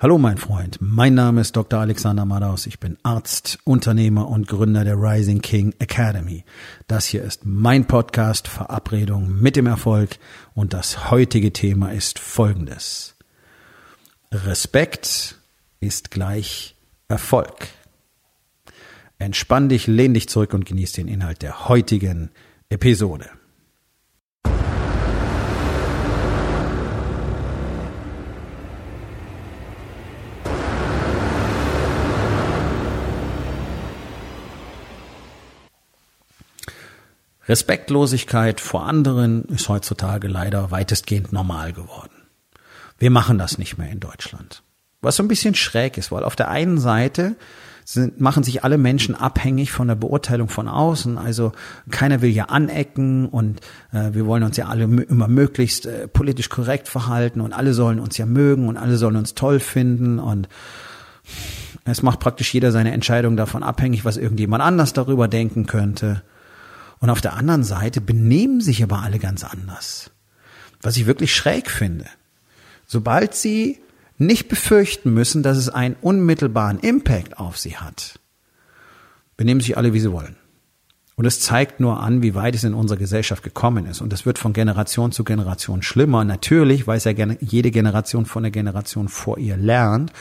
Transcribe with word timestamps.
Hallo 0.00 0.16
mein 0.16 0.38
Freund, 0.38 0.78
mein 0.80 1.14
Name 1.14 1.40
ist 1.40 1.56
Dr. 1.56 1.80
Alexander 1.80 2.24
Madaus, 2.24 2.68
ich 2.68 2.78
bin 2.78 2.98
Arzt, 3.02 3.58
Unternehmer 3.64 4.28
und 4.28 4.46
Gründer 4.46 4.84
der 4.84 4.94
Rising 4.94 5.40
King 5.40 5.74
Academy. 5.80 6.44
Das 6.86 7.04
hier 7.04 7.24
ist 7.24 7.44
mein 7.44 7.84
Podcast 7.84 8.46
Verabredung 8.46 9.40
mit 9.40 9.56
dem 9.56 9.66
Erfolg 9.66 10.10
und 10.54 10.72
das 10.72 11.10
heutige 11.10 11.52
Thema 11.52 11.90
ist 11.90 12.20
folgendes. 12.20 13.16
Respekt 14.30 15.40
ist 15.80 16.12
gleich 16.12 16.76
Erfolg. 17.08 17.66
Entspann 19.18 19.68
dich, 19.68 19.88
lehn 19.88 20.14
dich 20.14 20.28
zurück 20.28 20.54
und 20.54 20.64
genieß 20.64 20.92
den 20.92 21.08
Inhalt 21.08 21.42
der 21.42 21.68
heutigen 21.68 22.30
Episode. 22.68 23.28
Respektlosigkeit 37.48 38.60
vor 38.60 38.86
anderen 38.86 39.44
ist 39.44 39.68
heutzutage 39.68 40.28
leider 40.28 40.70
weitestgehend 40.70 41.32
normal 41.32 41.72
geworden. 41.72 42.12
Wir 42.98 43.10
machen 43.10 43.38
das 43.38 43.58
nicht 43.58 43.78
mehr 43.78 43.90
in 43.90 44.00
Deutschland. 44.00 44.62
Was 45.00 45.16
so 45.16 45.22
ein 45.22 45.28
bisschen 45.28 45.54
schräg 45.54 45.96
ist, 45.96 46.10
weil 46.10 46.24
auf 46.24 46.36
der 46.36 46.48
einen 46.48 46.78
Seite 46.78 47.36
sind, 47.84 48.20
machen 48.20 48.42
sich 48.42 48.64
alle 48.64 48.76
Menschen 48.76 49.14
abhängig 49.14 49.72
von 49.72 49.88
der 49.88 49.94
Beurteilung 49.94 50.48
von 50.48 50.68
außen. 50.68 51.16
Also 51.16 51.52
keiner 51.90 52.20
will 52.20 52.30
ja 52.30 52.46
anecken 52.46 53.26
und 53.26 53.60
äh, 53.92 54.12
wir 54.12 54.26
wollen 54.26 54.42
uns 54.42 54.58
ja 54.58 54.66
alle 54.66 54.84
immer 54.84 55.28
möglichst 55.28 55.86
äh, 55.86 56.06
politisch 56.06 56.50
korrekt 56.50 56.88
verhalten 56.88 57.40
und 57.40 57.54
alle 57.54 57.72
sollen 57.72 57.98
uns 57.98 58.18
ja 58.18 58.26
mögen 58.26 58.68
und 58.68 58.76
alle 58.76 58.98
sollen 58.98 59.16
uns 59.16 59.34
toll 59.34 59.58
finden 59.58 60.18
und 60.18 60.48
es 61.84 62.02
macht 62.02 62.20
praktisch 62.20 62.52
jeder 62.52 62.72
seine 62.72 62.92
Entscheidung 62.92 63.38
davon 63.38 63.62
abhängig, 63.62 64.04
was 64.04 64.18
irgendjemand 64.18 64.62
anders 64.62 64.92
darüber 64.92 65.26
denken 65.26 65.64
könnte. 65.64 66.22
Und 67.00 67.10
auf 67.10 67.20
der 67.20 67.34
anderen 67.34 67.64
Seite 67.64 68.00
benehmen 68.00 68.60
sich 68.60 68.82
aber 68.82 69.02
alle 69.02 69.18
ganz 69.18 69.44
anders. 69.44 70.10
Was 70.82 70.96
ich 70.96 71.06
wirklich 71.06 71.34
schräg 71.34 71.70
finde. 71.70 72.06
Sobald 72.86 73.34
sie 73.34 73.80
nicht 74.16 74.48
befürchten 74.48 75.14
müssen, 75.14 75.42
dass 75.42 75.56
es 75.58 75.68
einen 75.68 75.96
unmittelbaren 76.00 76.80
Impact 76.80 77.38
auf 77.38 77.56
sie 77.58 77.76
hat, 77.76 78.18
benehmen 79.36 79.60
sich 79.60 79.76
alle, 79.76 79.92
wie 79.92 80.00
sie 80.00 80.12
wollen. 80.12 80.36
Und 81.14 81.24
es 81.24 81.40
zeigt 81.40 81.80
nur 81.80 82.00
an, 82.00 82.22
wie 82.22 82.36
weit 82.36 82.54
es 82.54 82.62
in 82.62 82.74
unserer 82.74 82.98
Gesellschaft 82.98 83.42
gekommen 83.42 83.86
ist. 83.86 84.00
Und 84.00 84.12
es 84.12 84.24
wird 84.24 84.38
von 84.38 84.52
Generation 84.52 85.10
zu 85.10 85.24
Generation 85.24 85.82
schlimmer. 85.82 86.24
Natürlich, 86.24 86.86
weil 86.86 86.98
es 86.98 87.04
ja 87.04 87.12
jede 87.40 87.72
Generation 87.72 88.24
von 88.24 88.44
der 88.44 88.52
Generation 88.52 89.08
vor 89.08 89.36
ihr 89.38 89.56
lernt 89.56 90.12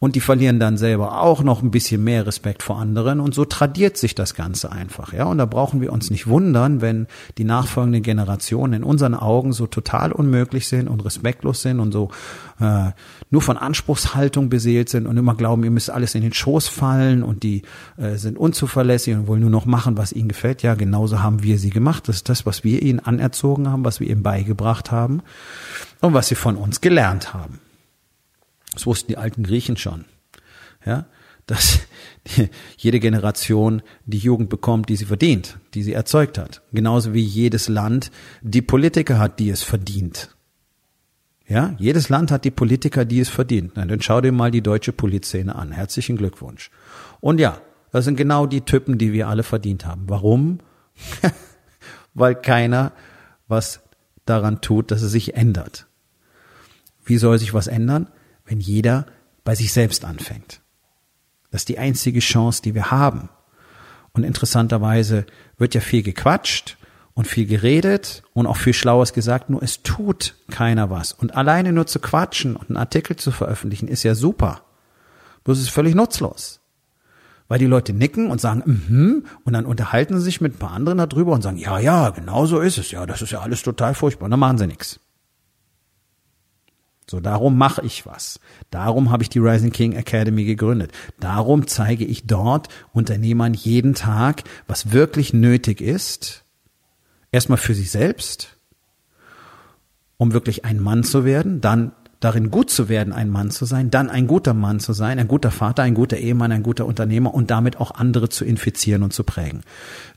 und 0.00 0.14
die 0.14 0.20
verlieren 0.20 0.60
dann 0.60 0.76
selber 0.76 1.20
auch 1.22 1.42
noch 1.42 1.60
ein 1.60 1.72
bisschen 1.72 2.04
mehr 2.04 2.24
Respekt 2.24 2.62
vor 2.62 2.78
anderen 2.78 3.18
und 3.18 3.34
so 3.34 3.44
tradiert 3.44 3.96
sich 3.96 4.14
das 4.14 4.34
Ganze 4.34 4.70
einfach, 4.70 5.12
ja. 5.12 5.24
Und 5.24 5.38
da 5.38 5.46
brauchen 5.46 5.80
wir 5.80 5.92
uns 5.92 6.10
nicht 6.10 6.28
wundern, 6.28 6.80
wenn 6.80 7.08
die 7.36 7.44
nachfolgenden 7.44 8.02
Generationen 8.02 8.74
in 8.74 8.84
unseren 8.84 9.14
Augen 9.14 9.52
so 9.52 9.66
total 9.66 10.12
unmöglich 10.12 10.68
sind 10.68 10.86
und 10.86 11.04
respektlos 11.04 11.62
sind 11.62 11.80
und 11.80 11.90
so 11.90 12.10
äh, 12.60 12.92
nur 13.30 13.42
von 13.42 13.56
Anspruchshaltung 13.56 14.48
beseelt 14.48 14.88
sind 14.88 15.08
und 15.08 15.16
immer 15.16 15.34
glauben, 15.34 15.64
ihr 15.64 15.72
müsst 15.72 15.90
alles 15.90 16.14
in 16.14 16.22
den 16.22 16.32
Schoß 16.32 16.68
fallen 16.68 17.24
und 17.24 17.42
die 17.42 17.62
äh, 17.96 18.16
sind 18.16 18.38
unzuverlässig 18.38 19.16
und 19.16 19.26
wollen 19.26 19.40
nur 19.40 19.50
noch 19.50 19.66
machen, 19.66 19.96
was 19.96 20.12
ihnen 20.12 20.28
gefällt. 20.28 20.62
Ja, 20.62 20.74
genauso 20.74 21.24
haben 21.24 21.42
wir 21.42 21.58
sie 21.58 21.70
gemacht. 21.70 22.08
Das 22.08 22.16
ist 22.16 22.28
das, 22.28 22.46
was 22.46 22.62
wir 22.62 22.82
ihnen 22.82 23.00
anerzogen 23.00 23.68
haben, 23.68 23.84
was 23.84 23.98
wir 23.98 24.08
ihnen 24.08 24.22
beigebracht 24.22 24.92
haben 24.92 25.22
und 26.00 26.14
was 26.14 26.28
sie 26.28 26.36
von 26.36 26.54
uns 26.54 26.80
gelernt 26.80 27.34
haben. 27.34 27.58
Das 28.78 28.86
wussten 28.86 29.08
die 29.08 29.16
alten 29.16 29.42
Griechen 29.42 29.76
schon. 29.76 30.04
Ja, 30.86 31.06
dass 31.46 31.80
jede 32.76 33.00
Generation 33.00 33.82
die 34.06 34.18
Jugend 34.18 34.50
bekommt, 34.50 34.88
die 34.88 34.94
sie 34.94 35.06
verdient, 35.06 35.58
die 35.74 35.82
sie 35.82 35.94
erzeugt 35.94 36.38
hat. 36.38 36.62
Genauso 36.72 37.12
wie 37.12 37.20
jedes 37.20 37.66
Land 37.66 38.12
die 38.40 38.62
Politiker 38.62 39.18
hat, 39.18 39.40
die 39.40 39.50
es 39.50 39.64
verdient. 39.64 40.36
Ja, 41.48 41.74
jedes 41.78 42.08
Land 42.08 42.30
hat 42.30 42.44
die 42.44 42.52
Politiker, 42.52 43.04
die 43.04 43.18
es 43.18 43.30
verdient. 43.30 43.72
Na, 43.74 43.84
dann 43.84 44.00
schau 44.00 44.20
dir 44.20 44.30
mal 44.30 44.52
die 44.52 44.62
deutsche 44.62 44.92
Polizszene 44.92 45.56
an. 45.56 45.72
Herzlichen 45.72 46.16
Glückwunsch. 46.16 46.70
Und 47.18 47.40
ja, 47.40 47.60
das 47.90 48.04
sind 48.04 48.14
genau 48.14 48.46
die 48.46 48.60
Typen, 48.60 48.96
die 48.96 49.12
wir 49.12 49.26
alle 49.26 49.42
verdient 49.42 49.86
haben. 49.86 50.04
Warum? 50.06 50.60
Weil 52.14 52.36
keiner 52.36 52.92
was 53.48 53.80
daran 54.24 54.60
tut, 54.60 54.92
dass 54.92 55.02
es 55.02 55.10
sich 55.10 55.34
ändert. 55.34 55.88
Wie 57.04 57.18
soll 57.18 57.40
sich 57.40 57.54
was 57.54 57.66
ändern? 57.66 58.06
Wenn 58.48 58.60
jeder 58.60 59.06
bei 59.44 59.54
sich 59.54 59.72
selbst 59.72 60.04
anfängt. 60.04 60.60
Das 61.50 61.62
ist 61.62 61.68
die 61.68 61.78
einzige 61.78 62.20
Chance, 62.20 62.62
die 62.62 62.74
wir 62.74 62.90
haben. 62.90 63.28
Und 64.12 64.24
interessanterweise 64.24 65.26
wird 65.56 65.74
ja 65.74 65.80
viel 65.80 66.02
gequatscht 66.02 66.76
und 67.14 67.26
viel 67.26 67.46
geredet 67.46 68.22
und 68.32 68.46
auch 68.46 68.56
viel 68.56 68.72
Schlaues 68.72 69.12
gesagt, 69.12 69.50
nur 69.50 69.62
es 69.62 69.82
tut 69.82 70.34
keiner 70.50 70.90
was. 70.90 71.12
Und 71.12 71.34
alleine 71.36 71.72
nur 71.72 71.86
zu 71.86 72.00
quatschen 72.00 72.56
und 72.56 72.68
einen 72.68 72.76
Artikel 72.76 73.16
zu 73.16 73.30
veröffentlichen 73.30 73.88
ist 73.88 74.02
ja 74.02 74.14
super. 74.14 74.62
Bloß 75.44 75.58
ist 75.58 75.70
völlig 75.70 75.94
nutzlos. 75.94 76.60
Weil 77.48 77.58
die 77.58 77.66
Leute 77.66 77.94
nicken 77.94 78.30
und 78.30 78.40
sagen, 78.40 78.62
mhm, 78.66 79.24
und 79.44 79.52
dann 79.54 79.64
unterhalten 79.64 80.18
sie 80.18 80.24
sich 80.24 80.40
mit 80.40 80.54
ein 80.54 80.58
paar 80.58 80.72
anderen 80.72 80.98
darüber 80.98 81.32
und 81.32 81.42
sagen, 81.42 81.56
ja, 81.56 81.78
ja, 81.78 82.10
genau 82.10 82.44
so 82.44 82.60
ist 82.60 82.76
es, 82.76 82.90
ja, 82.90 83.06
das 83.06 83.22
ist 83.22 83.32
ja 83.32 83.40
alles 83.40 83.62
total 83.62 83.94
furchtbar. 83.94 84.26
Und 84.26 84.32
dann 84.32 84.40
machen 84.40 84.58
sie 84.58 84.66
nichts. 84.66 85.00
So, 87.10 87.20
darum 87.20 87.56
mache 87.56 87.84
ich 87.84 88.04
was. 88.04 88.38
Darum 88.70 89.10
habe 89.10 89.22
ich 89.22 89.30
die 89.30 89.38
Rising 89.38 89.72
King 89.72 89.92
Academy 89.92 90.44
gegründet. 90.44 90.92
Darum 91.18 91.66
zeige 91.66 92.04
ich 92.04 92.26
dort 92.26 92.68
Unternehmern 92.92 93.54
jeden 93.54 93.94
Tag, 93.94 94.44
was 94.66 94.92
wirklich 94.92 95.32
nötig 95.32 95.80
ist. 95.80 96.44
Erstmal 97.32 97.58
für 97.58 97.74
sich 97.74 97.90
selbst, 97.90 98.58
um 100.18 100.32
wirklich 100.34 100.66
ein 100.66 100.80
Mann 100.80 101.02
zu 101.02 101.24
werden, 101.24 101.62
dann 101.62 101.92
darin 102.20 102.50
gut 102.50 102.68
zu 102.68 102.90
werden, 102.90 103.12
ein 103.14 103.30
Mann 103.30 103.50
zu 103.50 103.64
sein, 103.64 103.90
dann 103.90 104.10
ein 104.10 104.26
guter 104.26 104.52
Mann 104.52 104.80
zu 104.80 104.92
sein, 104.92 105.18
ein 105.18 105.28
guter 105.28 105.50
Vater, 105.50 105.84
ein 105.84 105.94
guter 105.94 106.18
Ehemann, 106.18 106.52
ein 106.52 106.62
guter 106.62 106.84
Unternehmer 106.84 107.32
und 107.32 107.50
damit 107.50 107.78
auch 107.78 107.92
andere 107.92 108.28
zu 108.28 108.44
infizieren 108.44 109.02
und 109.02 109.14
zu 109.14 109.24
prägen. 109.24 109.62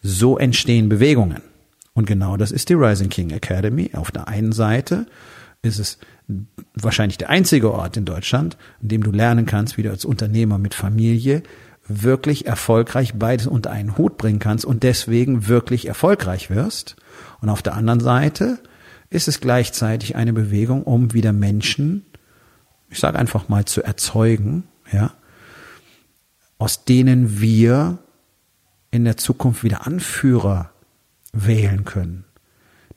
So 0.01 0.37
entstehen 0.37 0.89
Bewegungen. 0.89 1.41
Und 1.93 2.05
genau 2.05 2.35
das 2.35 2.51
ist 2.51 2.69
die 2.69 2.73
Rising 2.73 3.09
King 3.09 3.29
Academy. 3.31 3.91
Auf 3.93 4.11
der 4.11 4.27
einen 4.27 4.51
Seite 4.51 5.05
ist 5.61 5.79
es 5.79 5.97
wahrscheinlich 6.75 7.17
der 7.17 7.29
einzige 7.29 7.71
Ort 7.71 7.97
in 7.97 8.05
Deutschland, 8.05 8.57
in 8.81 8.89
dem 8.89 9.03
du 9.03 9.11
lernen 9.11 9.45
kannst, 9.45 9.77
wie 9.77 9.83
du 9.83 9.89
als 9.89 10.05
Unternehmer 10.05 10.57
mit 10.57 10.73
Familie 10.73 11.43
wirklich 11.87 12.45
erfolgreich 12.45 13.13
beides 13.15 13.47
unter 13.47 13.71
einen 13.71 13.97
Hut 13.97 14.17
bringen 14.17 14.39
kannst 14.39 14.65
und 14.65 14.83
deswegen 14.83 15.47
wirklich 15.47 15.87
erfolgreich 15.87 16.49
wirst. 16.49 16.95
Und 17.41 17.49
auf 17.49 17.61
der 17.61 17.73
anderen 17.73 17.99
Seite 17.99 18.59
ist 19.09 19.27
es 19.27 19.41
gleichzeitig 19.41 20.15
eine 20.15 20.33
Bewegung, 20.33 20.83
um 20.83 21.13
wieder 21.13 21.33
Menschen, 21.33 22.05
ich 22.89 22.99
sage 22.99 23.19
einfach 23.19 23.49
mal, 23.49 23.65
zu 23.65 23.83
erzeugen, 23.83 24.63
ja, 24.91 25.11
aus 26.57 26.85
denen 26.85 27.41
wir 27.41 27.99
in 28.91 29.03
der 29.03 29.17
Zukunft 29.17 29.63
wieder 29.63 29.85
Anführer 29.85 30.71
wählen 31.33 31.85
können. 31.85 32.25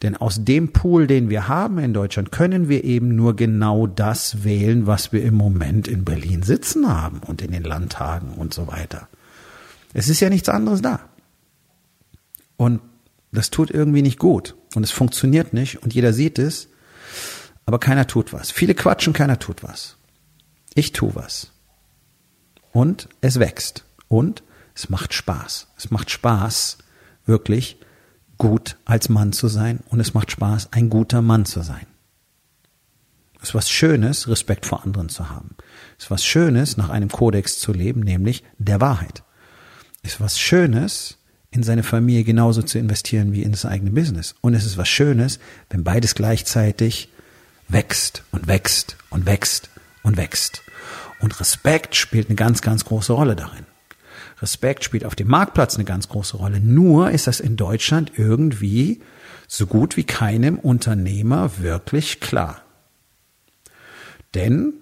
Denn 0.02 0.16
aus 0.16 0.44
dem 0.44 0.72
Pool, 0.72 1.06
den 1.06 1.30
wir 1.30 1.48
haben 1.48 1.78
in 1.78 1.94
Deutschland, 1.94 2.32
können 2.32 2.68
wir 2.68 2.84
eben 2.84 3.14
nur 3.14 3.36
genau 3.36 3.86
das 3.86 4.44
wählen, 4.44 4.86
was 4.86 5.12
wir 5.12 5.22
im 5.22 5.34
Moment 5.34 5.88
in 5.88 6.04
Berlin 6.04 6.42
sitzen 6.42 6.88
haben 6.88 7.20
und 7.20 7.42
in 7.42 7.52
den 7.52 7.64
Landtagen 7.64 8.34
und 8.34 8.52
so 8.52 8.66
weiter. 8.66 9.08
Es 9.92 10.08
ist 10.08 10.20
ja 10.20 10.28
nichts 10.28 10.48
anderes 10.48 10.82
da. 10.82 11.00
Und 12.56 12.80
das 13.32 13.50
tut 13.50 13.70
irgendwie 13.70 14.02
nicht 14.02 14.18
gut 14.18 14.54
und 14.74 14.82
es 14.82 14.90
funktioniert 14.90 15.54
nicht 15.54 15.82
und 15.82 15.94
jeder 15.94 16.12
sieht 16.12 16.38
es, 16.38 16.68
aber 17.66 17.78
keiner 17.78 18.06
tut 18.06 18.32
was. 18.32 18.50
Viele 18.50 18.74
quatschen, 18.74 19.12
keiner 19.12 19.38
tut 19.38 19.62
was. 19.62 19.96
Ich 20.74 20.92
tue 20.92 21.14
was. 21.14 21.52
Und 22.72 23.08
es 23.20 23.38
wächst 23.38 23.84
und 24.08 24.42
es 24.74 24.88
macht 24.88 25.14
Spaß. 25.14 25.68
Es 25.76 25.90
macht 25.90 26.10
Spaß, 26.10 26.78
wirklich 27.26 27.78
gut 28.38 28.76
als 28.84 29.08
Mann 29.08 29.32
zu 29.32 29.48
sein 29.48 29.80
und 29.88 30.00
es 30.00 30.14
macht 30.14 30.30
Spaß, 30.30 30.72
ein 30.72 30.90
guter 30.90 31.22
Mann 31.22 31.44
zu 31.44 31.62
sein. 31.62 31.86
Es 33.40 33.50
ist 33.50 33.54
was 33.54 33.70
Schönes, 33.70 34.28
Respekt 34.28 34.64
vor 34.64 34.84
anderen 34.84 35.08
zu 35.10 35.28
haben. 35.28 35.56
Es 35.98 36.04
ist 36.04 36.10
was 36.10 36.24
Schönes, 36.24 36.76
nach 36.76 36.88
einem 36.88 37.10
Kodex 37.10 37.58
zu 37.58 37.72
leben, 37.72 38.00
nämlich 38.00 38.42
der 38.58 38.80
Wahrheit. 38.80 39.22
Es 40.02 40.14
ist 40.14 40.20
was 40.20 40.38
Schönes, 40.38 41.18
in 41.50 41.62
seine 41.62 41.82
Familie 41.82 42.24
genauso 42.24 42.62
zu 42.62 42.78
investieren 42.78 43.32
wie 43.32 43.42
in 43.42 43.52
das 43.52 43.64
eigene 43.64 43.90
Business. 43.90 44.34
Und 44.40 44.54
es 44.54 44.64
ist 44.64 44.76
was 44.76 44.88
Schönes, 44.88 45.38
wenn 45.70 45.84
beides 45.84 46.14
gleichzeitig 46.14 47.10
wächst 47.68 48.24
und 48.32 48.48
wächst 48.48 48.96
und 49.10 49.26
wächst 49.26 49.70
und 50.02 50.16
wächst. 50.16 50.62
Und 51.20 51.38
Respekt 51.38 51.94
spielt 51.94 52.28
eine 52.28 52.36
ganz, 52.36 52.60
ganz 52.60 52.84
große 52.84 53.12
Rolle 53.12 53.36
darin. 53.36 53.66
Respekt 54.40 54.84
spielt 54.84 55.04
auf 55.04 55.14
dem 55.14 55.28
Marktplatz 55.28 55.76
eine 55.76 55.84
ganz 55.84 56.08
große 56.08 56.36
Rolle. 56.36 56.60
Nur 56.60 57.10
ist 57.10 57.26
das 57.26 57.40
in 57.40 57.56
Deutschland 57.56 58.12
irgendwie 58.16 59.00
so 59.46 59.66
gut 59.66 59.96
wie 59.96 60.04
keinem 60.04 60.58
Unternehmer 60.58 61.58
wirklich 61.58 62.20
klar. 62.20 62.62
Denn 64.34 64.74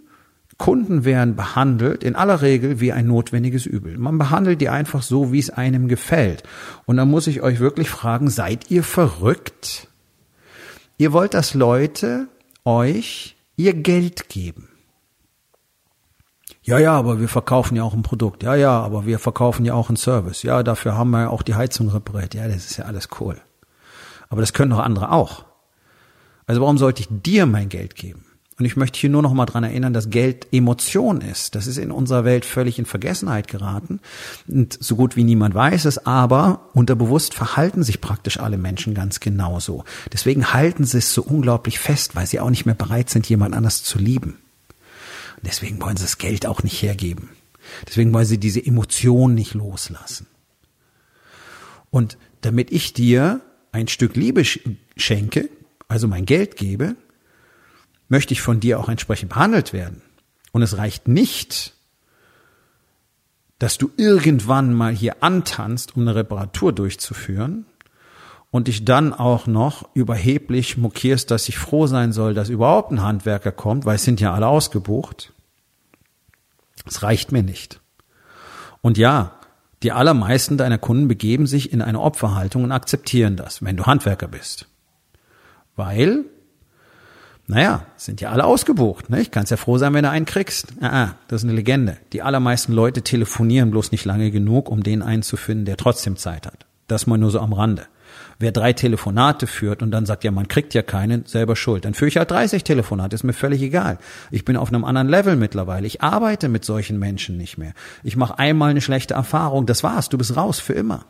Kunden 0.59 1.05
werden 1.05 1.35
behandelt 1.35 2.05
in 2.05 2.15
aller 2.15 2.41
Regel 2.41 2.81
wie 2.81 2.93
ein 2.93 3.07
notwendiges 3.07 3.67
Übel. 3.67 3.99
Man 3.99 4.19
behandelt 4.19 4.61
die 4.61 4.69
einfach 4.69 5.03
so, 5.03 5.33
wie 5.33 5.41
es 5.41 5.51
einem 5.51 5.89
gefällt. 5.89 6.45
Und 6.87 6.99
da 6.99 7.05
muss 7.05 7.27
ich 7.27 7.43
euch 7.43 7.59
wirklich 7.59 7.91
fragen, 7.91 8.31
seid 8.31 8.71
ihr 8.71 8.85
verrückt? 8.85 9.89
Ihr 10.99 11.13
wollt, 11.13 11.35
dass 11.35 11.55
Leute 11.55 12.29
euch 12.65 13.37
ihr 13.57 13.75
Geld 13.75 14.29
geben. 14.29 14.69
Ja, 16.64 16.79
ja, 16.79 16.93
aber 16.93 17.20
wir 17.20 17.29
verkaufen 17.29 17.76
ja 17.76 17.82
auch 17.82 17.94
ein 17.94 18.03
Produkt. 18.03 18.43
Ja, 18.44 18.55
ja, 18.55 18.81
aber 18.81 19.05
wir 19.05 19.19
verkaufen 19.19 19.64
ja 19.64 19.75
auch 19.75 19.88
einen 19.88 19.97
Service. 19.97 20.44
Ja, 20.44 20.62
dafür 20.62 20.97
haben 20.97 21.11
wir 21.11 21.23
ja 21.23 21.29
auch 21.29 21.43
die 21.43 21.56
Heizung 21.56 21.88
repariert. 21.88 22.35
Ja, 22.35 22.47
das 22.47 22.67
ist 22.67 22.76
ja 22.76 22.85
alles 22.85 23.09
cool. 23.20 23.37
Aber 24.29 24.41
das 24.41 24.53
können 24.53 24.70
doch 24.70 24.79
andere 24.79 25.11
auch. 25.11 25.44
Also 26.47 26.61
warum 26.61 26.79
sollte 26.79 27.03
ich 27.03 27.09
dir 27.11 27.47
mein 27.47 27.69
Geld 27.69 27.97
geben? 27.97 28.25
Und 28.59 28.67
ich 28.67 28.76
möchte 28.76 29.00
hier 29.00 29.11
nur 29.11 29.23
noch 29.23 29.32
mal 29.32 29.47
dran 29.47 29.64
erinnern, 29.64 29.93
dass 29.93 30.11
Geld 30.11 30.47
Emotion 30.53 31.20
ist. 31.20 31.56
Das 31.56 31.67
ist 31.67 31.79
in 31.79 31.91
unserer 31.91 32.25
Welt 32.25 32.44
völlig 32.44 32.79
in 32.79 32.85
Vergessenheit 32.85 33.49
geraten. 33.49 33.99
Und 34.47 34.76
so 34.81 34.94
gut 34.94 35.17
wie 35.17 35.25
niemand 35.25 35.55
weiß 35.55 35.87
es, 35.87 36.06
aber 36.06 36.69
unterbewusst 36.75 37.35
verhalten 37.35 37.82
sich 37.82 38.00
praktisch 38.00 38.38
alle 38.38 38.58
Menschen 38.58 38.94
ganz 38.94 39.19
genauso. 39.19 39.85
Deswegen 40.12 40.53
halten 40.53 40.85
sie 40.85 40.99
es 40.99 41.12
so 41.12 41.23
unglaublich 41.23 41.81
fest, 41.81 42.15
weil 42.15 42.26
sie 42.26 42.38
auch 42.38 42.50
nicht 42.50 42.67
mehr 42.67 42.75
bereit 42.76 43.11
sind, 43.11 43.29
jemand 43.29 43.56
anders 43.56 43.82
zu 43.82 43.99
lieben. 43.99 44.42
Und 45.43 45.49
deswegen 45.49 45.81
wollen 45.81 45.97
sie 45.97 46.05
das 46.05 46.19
Geld 46.19 46.47
auch 46.47 46.62
nicht 46.62 46.81
hergeben. 46.83 47.31
Deswegen 47.89 48.12
wollen 48.12 48.27
sie 48.27 48.39
diese 48.39 48.65
Emotion 48.65 49.35
nicht 49.35 49.55
loslassen. 49.55 50.29
Und 51.91 52.17
damit 52.43 52.71
ich 52.71 52.93
dir 52.93 53.41
ein 53.73 53.89
Stück 53.89 54.15
Liebe 54.15 54.44
schenke, 54.97 55.50
also 55.89 56.06
mein 56.06 56.27
Geld 56.27 56.56
gebe, 56.56 56.94
möchte 58.09 58.35
ich 58.35 58.41
von 58.41 58.61
dir 58.61 58.79
auch 58.79 58.89
entsprechend 58.89 59.31
behandelt 59.31 59.73
werden. 59.73 60.03
Und 60.53 60.62
es 60.62 60.77
reicht 60.77 61.09
nicht, 61.09 61.75
dass 63.59 63.79
du 63.79 63.91
irgendwann 63.97 64.75
mal 64.75 64.94
hier 64.94 65.23
antanzt, 65.23 65.97
um 65.97 66.03
eine 66.03 66.15
Reparatur 66.15 66.73
durchzuführen 66.73 67.67
und 68.53 68.69
dich 68.69 68.85
dann 68.85 69.13
auch 69.15 69.49
noch 69.49 69.89
überheblich 69.95 70.77
mokierst, 70.77 71.31
dass 71.31 71.49
ich 71.49 71.59
froh 71.59 71.89
sein 71.89 72.13
soll, 72.13 72.35
dass 72.35 72.51
überhaupt 72.51 72.93
ein 72.93 73.03
Handwerker 73.03 73.51
kommt, 73.51 73.87
weil 73.87 73.97
es 73.97 74.05
sind 74.05 74.21
ja 74.21 74.33
alle 74.33 74.47
ausgebucht. 74.47 75.33
Es 76.87 77.03
reicht 77.03 77.33
mir 77.33 77.43
nicht. 77.43 77.81
Und 78.83 78.99
ja, 78.99 79.33
die 79.83 79.91
allermeisten 79.91 80.59
deiner 80.59 80.79
Kunden 80.79 81.09
begeben 81.09 81.47
sich 81.47 81.73
in 81.73 81.81
eine 81.81 81.99
Opferhaltung 82.01 82.63
und 82.63 82.73
akzeptieren 82.73 83.37
das, 83.37 83.63
wenn 83.65 83.77
du 83.77 83.87
Handwerker 83.87 84.29
bist. 84.29 84.69
Weil 85.75 86.27
naja, 87.47 87.87
sind 87.97 88.21
ja 88.21 88.31
alle 88.31 88.45
ausgebucht. 88.45 89.11
Ne? 89.11 89.21
Ich 89.21 89.31
kannst 89.31 89.51
ja 89.51 89.57
froh 89.57 89.79
sein, 89.79 89.95
wenn 89.95 90.05
du 90.05 90.11
einen 90.11 90.27
kriegst. 90.27 90.75
Ah, 90.81 91.05
ah, 91.05 91.15
das 91.29 91.43
ist 91.43 91.49
eine 91.49 91.57
Legende. 91.57 91.97
Die 92.13 92.23
allermeisten 92.23 92.73
Leute 92.73 93.03
telefonieren 93.03 93.71
bloß 93.71 93.93
nicht 93.93 94.05
lange 94.05 94.31
genug, 94.31 94.71
um 94.71 94.83
den 94.83 95.03
einen 95.03 95.23
zu 95.23 95.37
finden, 95.37 95.65
der 95.65 95.77
trotzdem 95.77 96.17
Zeit 96.17 96.47
hat. 96.47 96.67
Das 96.87 97.07
mal 97.07 97.19
nur 97.19 97.31
so 97.31 97.41
am 97.41 97.53
Rande. 97.53 97.87
Wer 98.38 98.53
drei 98.53 98.73
Telefonate 98.73 99.47
führt 99.47 99.82
und 99.82 99.91
dann 99.91 100.06
sagt, 100.06 100.25
ja, 100.25 100.31
man 100.31 100.49
kriegt 100.49 100.75
ja 100.75 100.82
keinen, 100.82 101.26
selber 101.26 101.56
schuld. 101.56 101.85
Dann 101.85 101.94
führe 101.94 102.09
ich 102.09 102.17
halt 102.17 102.31
30 102.31 102.64
Telefonate, 102.64 103.14
ist 103.14 103.25
mir 103.25 103.32
völlig 103.32 103.62
egal. 103.62 103.99
Ich 104.31 104.44
bin 104.44 104.56
auf 104.56 104.69
einem 104.69 104.85
anderen 104.85 105.09
Level 105.09 105.37
mittlerweile. 105.37 105.87
Ich 105.87 106.03
arbeite 106.03 106.49
mit 106.49 106.64
solchen 106.64 106.99
Menschen 106.99 107.37
nicht 107.37 107.59
mehr. 107.59 107.73
Ich 108.03 108.17
mache 108.17 108.38
einmal 108.38 108.70
eine 108.70 108.81
schlechte 108.81 109.14
Erfahrung, 109.14 109.67
das 109.67 109.82
war's, 109.82 110.09
du 110.09 110.19
bist 110.19 110.37
raus 110.37 110.61
für 110.61 110.75
immer. 110.75 111.06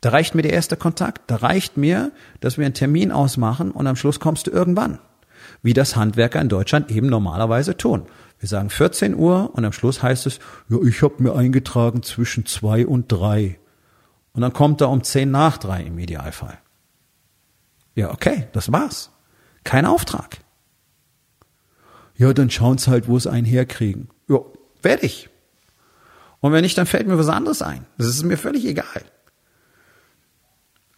Da 0.00 0.10
reicht 0.10 0.34
mir 0.34 0.42
der 0.42 0.52
erste 0.52 0.76
Kontakt. 0.76 1.22
Da 1.30 1.36
reicht 1.36 1.76
mir, 1.76 2.12
dass 2.40 2.56
wir 2.56 2.64
einen 2.64 2.74
Termin 2.74 3.10
ausmachen 3.10 3.70
und 3.70 3.86
am 3.86 3.96
Schluss 3.96 4.20
kommst 4.20 4.46
du 4.46 4.50
irgendwann. 4.50 4.98
Wie 5.62 5.72
das 5.72 5.96
Handwerker 5.96 6.40
in 6.40 6.48
Deutschland 6.48 6.90
eben 6.90 7.08
normalerweise 7.08 7.76
tun. 7.76 8.02
Wir 8.38 8.48
sagen 8.48 8.70
14 8.70 9.16
Uhr 9.16 9.50
und 9.54 9.64
am 9.64 9.72
Schluss 9.72 10.02
heißt 10.02 10.26
es, 10.26 10.38
ja, 10.68 10.78
ich 10.86 11.02
habe 11.02 11.22
mir 11.22 11.34
eingetragen 11.34 12.02
zwischen 12.02 12.46
zwei 12.46 12.86
und 12.86 13.10
drei. 13.10 13.58
Und 14.38 14.42
dann 14.42 14.52
kommt 14.52 14.80
er 14.80 14.88
um 14.88 15.02
zehn 15.02 15.32
nach 15.32 15.58
drei 15.58 15.82
im 15.82 15.98
Idealfall. 15.98 16.58
Ja, 17.96 18.12
okay, 18.12 18.46
das 18.52 18.70
war's. 18.70 19.10
Kein 19.64 19.84
Auftrag. 19.84 20.38
Ja, 22.14 22.32
dann 22.32 22.48
schauen 22.48 22.78
sie 22.78 22.88
halt, 22.88 23.08
wo 23.08 23.18
sie 23.18 23.32
einen 23.32 23.44
herkriegen. 23.44 24.10
Ja, 24.28 24.38
werde 24.80 25.06
ich. 25.06 25.28
Und 26.38 26.52
wenn 26.52 26.60
nicht, 26.60 26.78
dann 26.78 26.86
fällt 26.86 27.08
mir 27.08 27.18
was 27.18 27.28
anderes 27.28 27.62
ein. 27.62 27.84
Das 27.96 28.06
ist 28.06 28.22
mir 28.22 28.38
völlig 28.38 28.64
egal. 28.64 29.02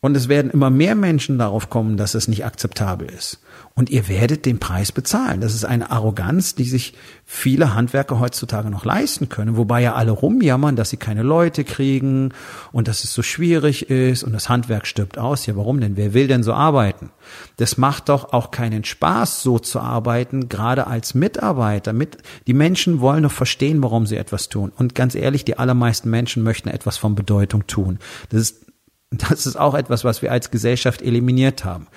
Und 0.02 0.17
es 0.17 0.31
werden 0.31 0.50
immer 0.50 0.70
mehr 0.70 0.94
Menschen 0.94 1.37
darauf 1.37 1.69
kommen, 1.69 1.99
dass 1.99 2.14
es 2.14 2.26
nicht 2.26 2.47
akzeptabel 2.47 3.06
ist. 3.11 3.38
Und 3.75 3.91
ihr 3.91 4.08
werdet 4.08 4.47
den 4.47 4.58
Preis 4.58 4.93
bezahlen. 4.93 5.43
Das 5.43 5.55
ist 5.55 5.67
eine 5.67 5.91
Arroganz, 5.91 6.55
die 6.55 6.64
sich 6.64 6.94
viele 7.26 7.75
Handwerker 7.75 8.19
heutzutage 8.19 8.70
noch 8.70 8.87
leisten 8.87 9.29
können. 9.29 9.58
Wobei 9.58 9.82
ja 9.82 9.94
alle 9.94 10.12
rumjammern, 10.12 10.75
dass 10.75 10.88
sie 10.88 10.97
keine 10.97 11.23
Leute 11.23 11.64
kriegen 11.64 12.32
und 12.73 12.88
dass 12.88 13.05
es 13.05 13.12
so 13.12 13.20
schwierig 13.20 13.91
ist 13.91 14.23
und 14.23 14.32
das 14.32 14.49
Handwerk 14.49 14.87
stirbt 14.87 15.19
aus. 15.19 15.44
Ja, 15.44 15.55
warum 15.56 15.81
denn? 15.81 15.99
Wer 15.99 16.14
will 16.14 16.29
denn 16.29 16.43
so 16.43 16.55
arbeiten? 16.55 17.11
Das 17.58 17.76
macht 17.76 18.08
doch 18.08 18.32
auch 18.32 18.50
keinen 18.50 18.85
Spaß, 18.85 19.43
so 19.43 19.58
zu 19.58 19.81
arbeiten, 19.81 20.49
gerade 20.49 20.87
als 20.87 21.14
Mitarbeiter. 21.14 21.93
Mit, 21.93 22.17
die 22.47 22.55
Menschen 22.55 23.00
wollen 23.00 23.23
doch 23.23 23.32
verstehen, 23.32 23.82
warum 23.82 24.06
sie 24.06 24.17
etwas 24.17 24.49
tun. 24.49 24.73
Und 24.75 24.94
ganz 24.94 25.14
ehrlich, 25.14 25.44
die 25.44 25.58
allermeisten 25.58 26.08
Menschen 26.08 26.43
möchten 26.43 26.70
etwas 26.70 26.97
von 26.97 27.14
Bedeutung 27.14 27.67
tun. 27.67 27.99
Das 28.31 28.41
ist 28.41 28.69
das 29.11 29.47
ist 29.47 29.57
auch 29.57 29.75
etwas, 29.75 30.05
was 30.05 30.23
wir 30.23 30.31
als 30.31 30.51
Gesellschaft 30.51 31.03
eliminiert 31.03 31.65
haben. 31.65 31.89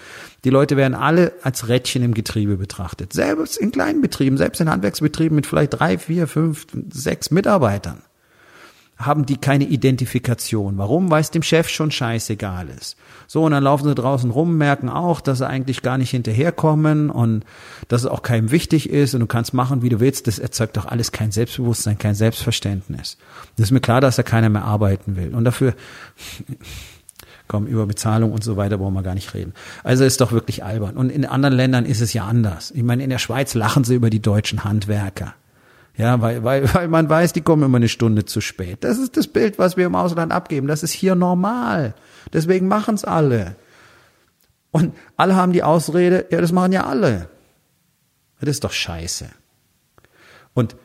Die 0.44 0.50
Leute 0.50 0.78
werden 0.78 0.96
alle 0.96 1.34
als 1.44 1.68
Rädchen 1.68 2.04
im 2.04 2.14
Getriebe 2.14 2.58
betrachtet. 2.58 3.14
Selbst 3.14 3.58
in 3.58 3.72
kleinen 3.72 4.02
Betrieben, 4.02 4.38
selbst 4.38 4.60
in 4.62 4.70
Handwerksbetrieben 4.70 5.36
mit 5.36 5.46
vielleicht 5.46 5.80
drei, 5.80 5.98
vier, 5.98 6.28
fünf, 6.28 6.66
sechs 6.92 7.30
Mitarbeitern 7.30 8.02
haben 8.98 9.26
die 9.26 9.38
keine 9.38 9.66
Identifikation. 9.66 10.78
Warum? 10.78 11.10
Weil 11.10 11.22
es 11.22 11.32
dem 11.32 11.44
Chef 11.44 11.68
schon 11.70 11.92
scheißegal 11.92 12.70
ist. 12.70 12.96
So, 13.28 13.44
und 13.44 13.52
dann 13.52 13.64
laufen 13.64 13.88
sie 13.88 13.96
draußen 13.96 14.30
rum, 14.30 14.58
merken 14.58 14.90
auch, 14.90 15.22
dass 15.22 15.40
sie 15.40 15.48
eigentlich 15.48 15.82
gar 15.82 15.98
nicht 15.98 16.12
hinterherkommen 16.12 17.10
und 17.10 17.44
dass 17.88 18.02
es 18.02 18.08
auch 18.08 18.22
keinem 18.22 18.52
wichtig 18.52 18.90
ist 18.90 19.14
und 19.14 19.22
du 19.22 19.28
kannst 19.28 19.54
machen, 19.54 19.82
wie 19.82 19.90
du 19.90 20.00
willst. 20.00 20.28
Das 20.28 20.40
erzeugt 20.40 20.78
doch 20.78 20.86
alles 20.86 21.12
kein 21.12 21.32
Selbstbewusstsein, 21.32 21.98
kein 21.98 22.16
Selbstverständnis. 22.16 23.18
Das 23.58 23.66
ist 23.66 23.72
mir 23.72 23.82
klar, 23.82 24.02
dass 24.02 24.16
da 24.16 24.24
keiner 24.24 24.50
mehr 24.50 24.66
arbeiten 24.66 25.16
will. 25.16 25.34
Und 25.34 25.44
dafür, 25.44 25.74
Komm, 27.48 27.68
über 27.68 27.86
Bezahlung 27.86 28.32
und 28.32 28.44
so 28.44 28.56
weiter 28.58 28.80
wollen 28.80 28.94
wir 28.94 29.04
gar 29.04 29.16
nicht 29.16 29.34
reden. 29.34 29.54
Also 29.84 30.06
ist 30.06 30.22
doch 30.22 30.32
wirklich 30.32 30.64
albern. 30.64 30.96
Und 30.96 31.10
in 31.10 31.26
anderen 31.26 31.56
Ländern 31.56 31.86
ist 31.86 32.02
es 32.02 32.14
ja 32.14 32.26
anders. 32.26 32.72
Ich 32.72 32.84
meine, 32.84 33.04
in 33.04 33.10
der 33.10 33.20
Schweiz 33.20 33.54
lachen 33.54 33.84
sie 33.84 33.96
über 33.96 34.10
die 34.10 34.22
deutschen 34.22 34.64
Handwerker. 34.64 35.36
Ja, 35.96 36.22
weil, 36.22 36.44
weil, 36.44 36.74
weil 36.74 36.88
man 36.88 37.10
weiß, 37.10 37.34
die 37.34 37.42
kommen 37.42 37.64
immer 37.64 37.78
eine 37.78 37.90
Stunde 37.90 38.26
zu 38.26 38.42
spät. 38.42 38.84
Das 38.84 38.98
ist 38.98 39.18
das 39.18 39.28
Bild, 39.28 39.60
was 39.60 39.78
wir 39.78 39.86
im 39.86 39.96
Ausland 39.96 40.32
abgeben. 40.32 40.68
Das 40.68 40.84
ist 40.84 40.92
hier 40.92 41.16
normal. 41.16 41.94
Deswegen 42.32 42.68
machen's 42.68 43.04
alle. 43.04 43.56
Und 44.72 44.96
alle 45.18 45.36
haben 45.36 45.54
die 45.54 45.62
Ausrede, 45.62 46.26
ja, 46.32 46.42
das 46.42 46.52
machen 46.52 46.72
ja 46.72 46.86
alle. 46.88 47.30
Das 48.40 48.50
ist 48.50 48.64
doch 48.64 48.72
scheiße. 48.72 49.28
Und 50.56 50.76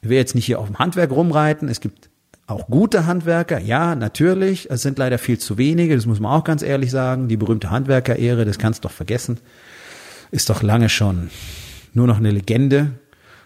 ich 0.00 0.08
will 0.08 0.16
jetzt 0.16 0.34
nicht 0.34 0.46
hier 0.46 0.58
auf 0.58 0.66
dem 0.66 0.78
Handwerk 0.78 1.12
rumreiten. 1.12 1.68
Es 1.68 1.80
gibt 1.80 2.10
auch 2.46 2.66
gute 2.66 3.06
Handwerker, 3.06 3.58
ja, 3.60 3.94
natürlich. 3.94 4.70
Es 4.70 4.82
sind 4.82 4.98
leider 4.98 5.18
viel 5.18 5.38
zu 5.38 5.58
wenige, 5.58 5.94
das 5.94 6.06
muss 6.06 6.20
man 6.20 6.32
auch 6.32 6.44
ganz 6.44 6.62
ehrlich 6.62 6.90
sagen. 6.90 7.28
Die 7.28 7.36
berühmte 7.36 7.70
Handwerkerehre, 7.70 8.44
das 8.44 8.58
kannst 8.58 8.84
du 8.84 8.88
doch 8.88 8.94
vergessen. 8.94 9.38
Ist 10.30 10.50
doch 10.50 10.62
lange 10.62 10.88
schon 10.88 11.30
nur 11.94 12.06
noch 12.06 12.16
eine 12.16 12.30
Legende. 12.30 12.92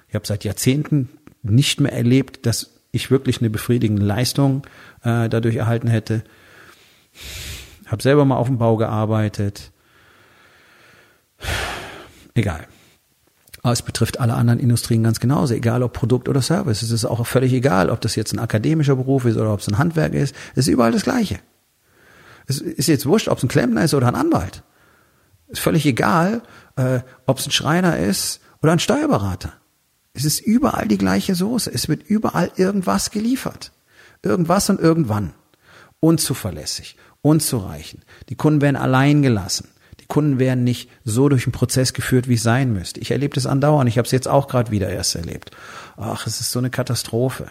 Ich 0.08 0.14
habe 0.14 0.26
seit 0.26 0.44
Jahrzehnten 0.44 1.08
nicht 1.42 1.80
mehr 1.80 1.92
erlebt, 1.92 2.46
dass 2.46 2.80
ich 2.92 3.10
wirklich 3.10 3.40
eine 3.40 3.50
befriedigende 3.50 4.04
Leistung 4.04 4.66
äh, 5.02 5.28
dadurch 5.28 5.56
erhalten 5.56 5.88
hätte. 5.88 6.22
Habe 7.86 8.02
selber 8.02 8.24
mal 8.24 8.36
auf 8.36 8.46
dem 8.46 8.58
Bau 8.58 8.76
gearbeitet. 8.76 9.70
Egal. 12.34 12.66
Aber 13.66 13.72
es 13.72 13.82
betrifft 13.82 14.20
alle 14.20 14.34
anderen 14.34 14.60
Industrien 14.60 15.02
ganz 15.02 15.18
genauso, 15.18 15.52
egal 15.52 15.82
ob 15.82 15.92
Produkt 15.92 16.28
oder 16.28 16.40
Service. 16.40 16.82
Es 16.82 16.92
ist 16.92 17.04
auch 17.04 17.26
völlig 17.26 17.52
egal, 17.52 17.90
ob 17.90 18.00
das 18.00 18.14
jetzt 18.14 18.32
ein 18.32 18.38
akademischer 18.38 18.94
Beruf 18.94 19.24
ist 19.24 19.36
oder 19.36 19.52
ob 19.52 19.58
es 19.58 19.66
ein 19.66 19.76
Handwerk 19.76 20.14
ist. 20.14 20.36
Es 20.52 20.68
ist 20.68 20.72
überall 20.72 20.92
das 20.92 21.02
Gleiche. 21.02 21.40
Es 22.46 22.60
ist 22.60 22.86
jetzt 22.86 23.06
wurscht, 23.06 23.26
ob 23.26 23.38
es 23.38 23.42
ein 23.42 23.48
Klempner 23.48 23.82
ist 23.82 23.92
oder 23.92 24.06
ein 24.06 24.14
Anwalt. 24.14 24.62
Es 25.48 25.54
ist 25.54 25.64
völlig 25.64 25.84
egal, 25.84 26.42
äh, 26.76 27.00
ob 27.26 27.40
es 27.40 27.46
ein 27.48 27.50
Schreiner 27.50 27.98
ist 27.98 28.38
oder 28.62 28.70
ein 28.70 28.78
Steuerberater. 28.78 29.52
Es 30.14 30.24
ist 30.24 30.38
überall 30.38 30.86
die 30.86 30.96
gleiche 30.96 31.34
Soße. 31.34 31.68
Es 31.74 31.88
wird 31.88 32.04
überall 32.04 32.52
irgendwas 32.54 33.10
geliefert. 33.10 33.72
Irgendwas 34.22 34.70
und 34.70 34.78
irgendwann. 34.78 35.34
Unzuverlässig, 35.98 36.96
unzureichend. 37.20 38.04
Die 38.28 38.36
Kunden 38.36 38.60
werden 38.60 38.76
allein 38.76 39.22
gelassen. 39.22 39.66
Kunden 40.08 40.38
werden 40.38 40.64
nicht 40.64 40.90
so 41.04 41.28
durch 41.28 41.44
den 41.44 41.52
Prozess 41.52 41.92
geführt, 41.92 42.28
wie 42.28 42.34
es 42.34 42.42
sein 42.42 42.72
müsste. 42.72 43.00
Ich 43.00 43.10
erlebe 43.10 43.34
das 43.34 43.46
andauernd. 43.46 43.88
Ich 43.88 43.98
habe 43.98 44.06
es 44.06 44.12
jetzt 44.12 44.28
auch 44.28 44.48
gerade 44.48 44.70
wieder 44.70 44.88
erst 44.88 45.14
erlebt. 45.16 45.50
Ach, 45.96 46.26
es 46.26 46.40
ist 46.40 46.52
so 46.52 46.58
eine 46.58 46.70
Katastrophe. 46.70 47.46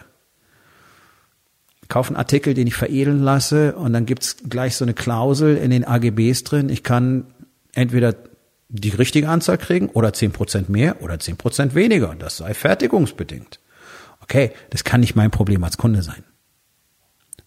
Kaufe 1.88 2.08
einen 2.08 2.16
Artikel, 2.16 2.54
den 2.54 2.66
ich 2.66 2.74
veredeln 2.74 3.22
lasse 3.22 3.76
und 3.76 3.92
dann 3.92 4.06
gibt's 4.06 4.36
gleich 4.48 4.76
so 4.76 4.84
eine 4.84 4.94
Klausel 4.94 5.56
in 5.56 5.70
den 5.70 5.84
AGBs 5.84 6.44
drin. 6.44 6.68
Ich 6.68 6.82
kann 6.82 7.26
entweder 7.74 8.14
die 8.68 8.88
richtige 8.90 9.28
Anzahl 9.28 9.58
kriegen 9.58 9.88
oder 9.90 10.12
zehn 10.12 10.32
Prozent 10.32 10.68
mehr 10.68 11.02
oder 11.02 11.20
zehn 11.20 11.36
Prozent 11.36 11.74
weniger. 11.74 12.14
Das 12.18 12.38
sei 12.38 12.54
fertigungsbedingt. 12.54 13.60
Okay, 14.20 14.50
das 14.70 14.82
kann 14.82 15.00
nicht 15.00 15.14
mein 15.14 15.30
Problem 15.30 15.62
als 15.62 15.76
Kunde 15.76 16.02
sein. 16.02 16.24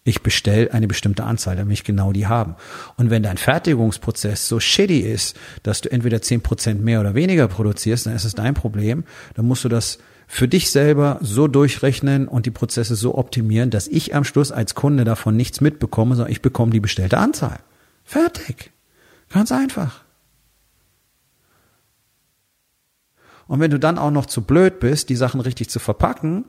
Ich 0.02 0.22
bestelle 0.22 0.72
eine 0.72 0.88
bestimmte 0.88 1.24
Anzahl, 1.24 1.56
damit 1.56 1.74
ich 1.74 1.84
genau 1.84 2.12
die 2.12 2.26
haben. 2.26 2.56
Und 2.96 3.10
wenn 3.10 3.22
dein 3.22 3.36
Fertigungsprozess 3.36 4.48
so 4.48 4.58
shitty 4.58 5.00
ist, 5.00 5.36
dass 5.62 5.82
du 5.82 5.92
entweder 5.92 6.22
zehn 6.22 6.40
Prozent 6.40 6.82
mehr 6.82 7.00
oder 7.00 7.14
weniger 7.14 7.48
produzierst, 7.48 8.06
dann 8.06 8.14
ist 8.14 8.24
es 8.24 8.34
dein 8.34 8.54
Problem. 8.54 9.04
Dann 9.34 9.46
musst 9.46 9.64
du 9.64 9.68
das 9.68 9.98
für 10.26 10.48
dich 10.48 10.70
selber 10.70 11.18
so 11.20 11.48
durchrechnen 11.48 12.28
und 12.28 12.46
die 12.46 12.50
Prozesse 12.50 12.94
so 12.94 13.18
optimieren, 13.18 13.70
dass 13.70 13.88
ich 13.88 14.14
am 14.14 14.24
Schluss 14.24 14.52
als 14.52 14.74
Kunde 14.74 15.04
davon 15.04 15.36
nichts 15.36 15.60
mitbekomme, 15.60 16.14
sondern 16.14 16.32
ich 16.32 16.40
bekomme 16.40 16.70
die 16.70 16.80
bestellte 16.80 17.18
Anzahl. 17.18 17.58
Fertig. 18.04 18.70
Ganz 19.28 19.52
einfach. 19.52 20.02
Und 23.48 23.58
wenn 23.58 23.72
du 23.72 23.80
dann 23.80 23.98
auch 23.98 24.12
noch 24.12 24.26
zu 24.26 24.42
blöd 24.42 24.78
bist, 24.78 25.08
die 25.08 25.16
Sachen 25.16 25.40
richtig 25.40 25.68
zu 25.68 25.80
verpacken, 25.80 26.44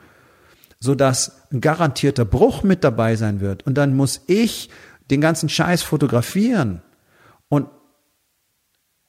so 0.81 0.95
dass 0.95 1.47
ein 1.51 1.61
garantierter 1.61 2.25
Bruch 2.25 2.63
mit 2.63 2.83
dabei 2.83 3.15
sein 3.15 3.39
wird 3.39 3.65
und 3.65 3.75
dann 3.75 3.95
muss 3.95 4.21
ich 4.27 4.69
den 5.09 5.21
ganzen 5.21 5.47
Scheiß 5.47 5.83
fotografieren 5.83 6.81
und 7.47 7.67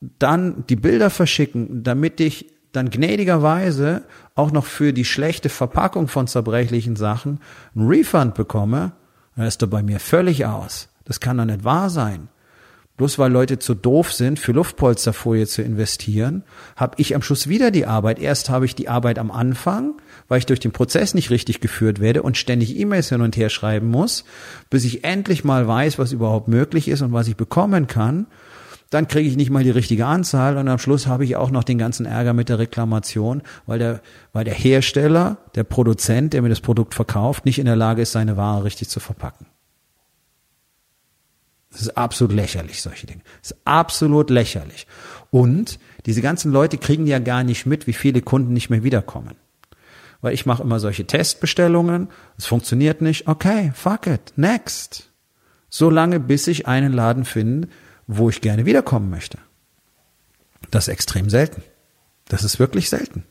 dann 0.01 0.65
die 0.69 0.77
Bilder 0.77 1.11
verschicken, 1.11 1.83
damit 1.83 2.21
ich 2.21 2.53
dann 2.73 2.91
gnädigerweise 2.91 4.03
auch 4.35 4.51
noch 4.51 4.67
für 4.67 4.93
die 4.93 5.05
schlechte 5.05 5.49
Verpackung 5.49 6.09
von 6.09 6.27
zerbrechlichen 6.27 6.97
Sachen 6.97 7.41
einen 7.75 7.89
Refund 7.89 8.35
bekomme, 8.35 8.93
dann 9.37 9.47
ist 9.47 9.63
er 9.63 9.69
bei 9.69 9.83
mir 9.83 10.01
völlig 10.01 10.45
aus. 10.47 10.89
Das 11.05 11.21
kann 11.21 11.39
doch 11.39 11.45
nicht 11.45 11.65
wahr 11.65 11.91
sein. 11.91 12.29
Bloß 13.03 13.19
weil 13.19 13.33
Leute 13.33 13.59
zu 13.59 13.75
doof 13.75 14.13
sind, 14.13 14.39
für 14.39 14.53
Luftpolsterfolie 14.53 15.49
zu 15.49 15.61
investieren, 15.61 16.45
habe 16.77 16.95
ich 16.99 17.17
am 17.17 17.23
Schluss 17.23 17.49
wieder 17.49 17.73
die 17.73 17.85
Arbeit. 17.85 18.21
Erst 18.21 18.49
habe 18.49 18.65
ich 18.65 18.77
die 18.77 18.89
Arbeit 18.89 19.19
am 19.19 19.33
Anfang, 19.33 20.01
weil 20.29 20.39
ich 20.39 20.47
durch 20.47 20.61
den 20.61 20.71
Prozess 20.71 21.13
nicht 21.13 21.31
richtig 21.31 21.59
geführt 21.61 21.99
werde 21.99 22.23
und 22.23 22.37
ständig 22.37 22.79
E-Mails 22.79 23.09
hin 23.09 23.21
und 23.21 23.37
her 23.37 23.49
schreiben 23.49 23.91
muss, 23.91 24.23
bis 24.71 24.85
ich 24.85 25.03
endlich 25.03 25.43
mal 25.43 25.67
weiß, 25.67 25.99
was 25.99 26.13
überhaupt 26.13 26.47
möglich 26.47 26.87
ist 26.87 27.03
und 27.03 27.13
was 27.13 27.27
ich 27.27 27.35
bekommen 27.35 27.89
kann. 27.89 28.29
Dann 28.91 29.09
kriege 29.09 29.29
ich 29.29 29.37
nicht 29.37 29.51
mal 29.51 29.65
die 29.65 29.71
richtige 29.71 30.07
Anzahl 30.07 30.57
und 30.57 30.69
am 30.69 30.79
Schluss 30.79 31.09
habe 31.09 31.25
ich 31.25 31.35
auch 31.35 31.51
noch 31.51 31.65
den 31.65 31.79
ganzen 31.79 32.07
Ärger 32.07 32.35
mit 32.35 32.51
der 32.51 32.61
Reklamation, 32.61 33.43
weil 33.67 33.81
der, 33.81 34.01
weil 34.33 34.45
der 34.45 34.55
Hersteller, 34.55 35.39
der 35.57 35.65
Produzent, 35.65 36.35
der 36.35 36.43
mir 36.43 36.51
das 36.51 36.61
Produkt 36.61 36.95
verkauft, 36.95 37.47
nicht 37.47 37.59
in 37.59 37.67
der 37.67 37.75
Lage 37.75 38.03
ist, 38.03 38.13
seine 38.13 38.37
Ware 38.37 38.63
richtig 38.63 38.89
zu 38.89 39.01
verpacken. 39.01 39.47
Das 41.73 41.83
ist 41.83 41.97
absolut 41.97 42.35
lächerlich, 42.35 42.83
solche 42.83 43.07
Dinge. 43.07 43.23
Das 43.41 43.53
ist 43.53 43.57
absolut 43.65 44.31
lächerlich. 44.31 44.87
Und 45.31 45.79
diese 46.05 46.21
ganzen 46.21 46.53
Leute 46.53 46.77
kriegen 46.77 47.07
ja 47.07 47.19
gar 47.19 47.43
nicht 47.43 47.65
mit, 47.65 47.87
wie 47.87 47.95
viele 47.95 48.21
Kunden 48.21 48.53
nicht 48.53 48.69
mehr 48.71 48.85
wiederkommen. 48.85 49.37
Weil 50.21 50.35
ich 50.35 50.47
mache 50.47 50.63
immer 50.63 50.79
solche 50.79 51.07
Testbestellungen, 51.07 52.09
es 52.37 52.47
funktioniert 52.47 53.01
nicht, 53.01 53.27
okay, 53.27 53.73
fuck 53.75 54.07
it, 54.07 54.35
next. 54.37 55.11
So 55.69 55.89
lange, 55.89 56.21
bis 56.21 56.47
ich 56.47 56.69
einen 56.69 56.93
Laden 56.93 57.25
finde, 57.25 57.69
wo 58.07 58.29
ich 58.29 58.43
gerne 58.43 58.67
wiederkommen 58.67 59.09
möchte. 59.09 59.39
Das 60.71 60.87
ist 60.87 60.93
extrem 60.93 61.31
selten. 61.31 61.63
Das 62.29 62.45
ist 62.45 62.59
wirklich 62.59 62.89
selten. 62.91 63.25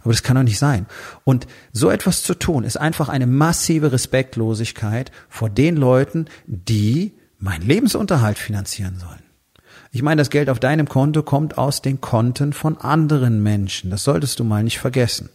Aber 0.00 0.12
das 0.12 0.22
kann 0.22 0.36
doch 0.36 0.42
nicht 0.42 0.58
sein. 0.58 0.86
Und 1.24 1.46
so 1.72 1.90
etwas 1.90 2.22
zu 2.22 2.34
tun, 2.34 2.64
ist 2.64 2.78
einfach 2.78 3.08
eine 3.08 3.26
massive 3.26 3.92
Respektlosigkeit 3.92 5.12
vor 5.28 5.50
den 5.50 5.76
Leuten, 5.76 6.26
die 6.46 7.12
meinen 7.38 7.66
Lebensunterhalt 7.66 8.38
finanzieren 8.38 8.98
sollen. 8.98 9.22
Ich 9.92 10.02
meine, 10.02 10.20
das 10.20 10.30
Geld 10.30 10.48
auf 10.48 10.60
deinem 10.60 10.88
Konto 10.88 11.22
kommt 11.22 11.58
aus 11.58 11.82
den 11.82 12.00
Konten 12.00 12.52
von 12.52 12.78
anderen 12.78 13.42
Menschen. 13.42 13.90
Das 13.90 14.04
solltest 14.04 14.38
du 14.38 14.44
mal 14.44 14.62
nicht 14.62 14.78
vergessen. 14.78 15.30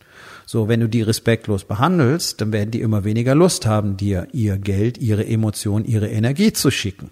So, 0.46 0.68
wenn 0.68 0.80
du 0.80 0.88
die 0.88 1.02
respektlos 1.02 1.66
behandelst, 1.66 2.40
dann 2.40 2.54
werden 2.54 2.72
die 2.72 2.82
immer 2.82 3.04
weniger 3.04 3.36
Lust 3.36 3.66
haben, 3.66 3.98
dir 3.98 4.28
ihr 4.32 4.58
Geld, 4.58 4.98
ihre 4.98 5.26
Emotionen, 5.26 5.86
ihre 5.86 6.08
Energie 6.08 6.54
zu 6.54 6.72
schicken. 6.72 7.10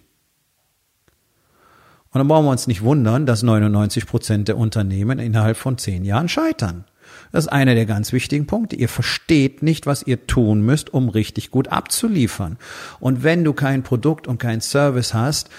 Und 2.11 2.19
dann 2.19 2.27
brauchen 2.27 2.45
wir 2.45 2.51
uns 2.51 2.67
nicht 2.67 2.83
wundern, 2.83 3.25
dass 3.25 3.41
99 3.41 4.05
Prozent 4.05 4.47
der 4.47 4.57
Unternehmen 4.57 5.17
innerhalb 5.17 5.57
von 5.57 5.79
zehn 5.79 6.05
Jahren 6.05 6.29
scheitern. 6.29 6.85
Das 7.33 7.45
ist 7.45 7.51
einer 7.51 7.73
der 7.73 7.87
ganz 7.87 8.13
wichtigen 8.13 8.45
Punkte. 8.45 8.75
Ihr 8.75 8.87
versteht 8.87 9.63
nicht, 9.63 9.87
was 9.87 10.03
ihr 10.03 10.27
tun 10.27 10.61
müsst, 10.61 10.93
um 10.93 11.09
richtig 11.09 11.49
gut 11.49 11.67
abzuliefern. 11.67 12.57
Und 12.99 13.23
wenn 13.23 13.43
du 13.43 13.53
kein 13.53 13.81
Produkt 13.81 14.27
und 14.27 14.37
kein 14.37 14.61
Service 14.61 15.15
hast, 15.15 15.49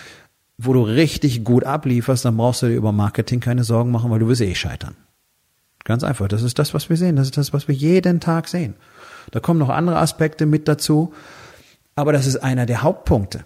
wo 0.57 0.73
du 0.73 0.83
richtig 0.83 1.43
gut 1.43 1.65
ablieferst, 1.65 2.25
dann 2.25 2.37
brauchst 2.37 2.63
du 2.63 2.67
dir 2.67 2.77
über 2.77 2.93
Marketing 2.93 3.41
keine 3.41 3.65
Sorgen 3.65 3.91
machen, 3.91 4.09
weil 4.13 4.21
du 4.21 4.29
wirst 4.29 4.41
eh 4.41 4.55
scheitern. 4.55 4.95
Ganz 5.83 6.05
einfach. 6.05 6.29
Das 6.29 6.45
ist 6.45 6.61
das, 6.61 6.75
was 6.75 6.89
wir 6.91 6.97
sehen. 6.97 7.17
Das 7.17 7.27
ist 7.27 7.37
das, 7.37 7.53
was 7.53 7.67
wir 7.67 7.75
jeden 7.75 8.21
Tag 8.21 8.47
sehen. 8.47 8.75
Da 9.33 9.41
kommen 9.41 9.59
noch 9.59 9.69
andere 9.69 9.99
Aspekte 9.99 10.47
mit 10.47 10.69
dazu. 10.69 11.13
Aber 11.97 12.13
das 12.13 12.27
ist 12.27 12.37
einer 12.37 12.67
der 12.67 12.83
Hauptpunkte 12.83 13.45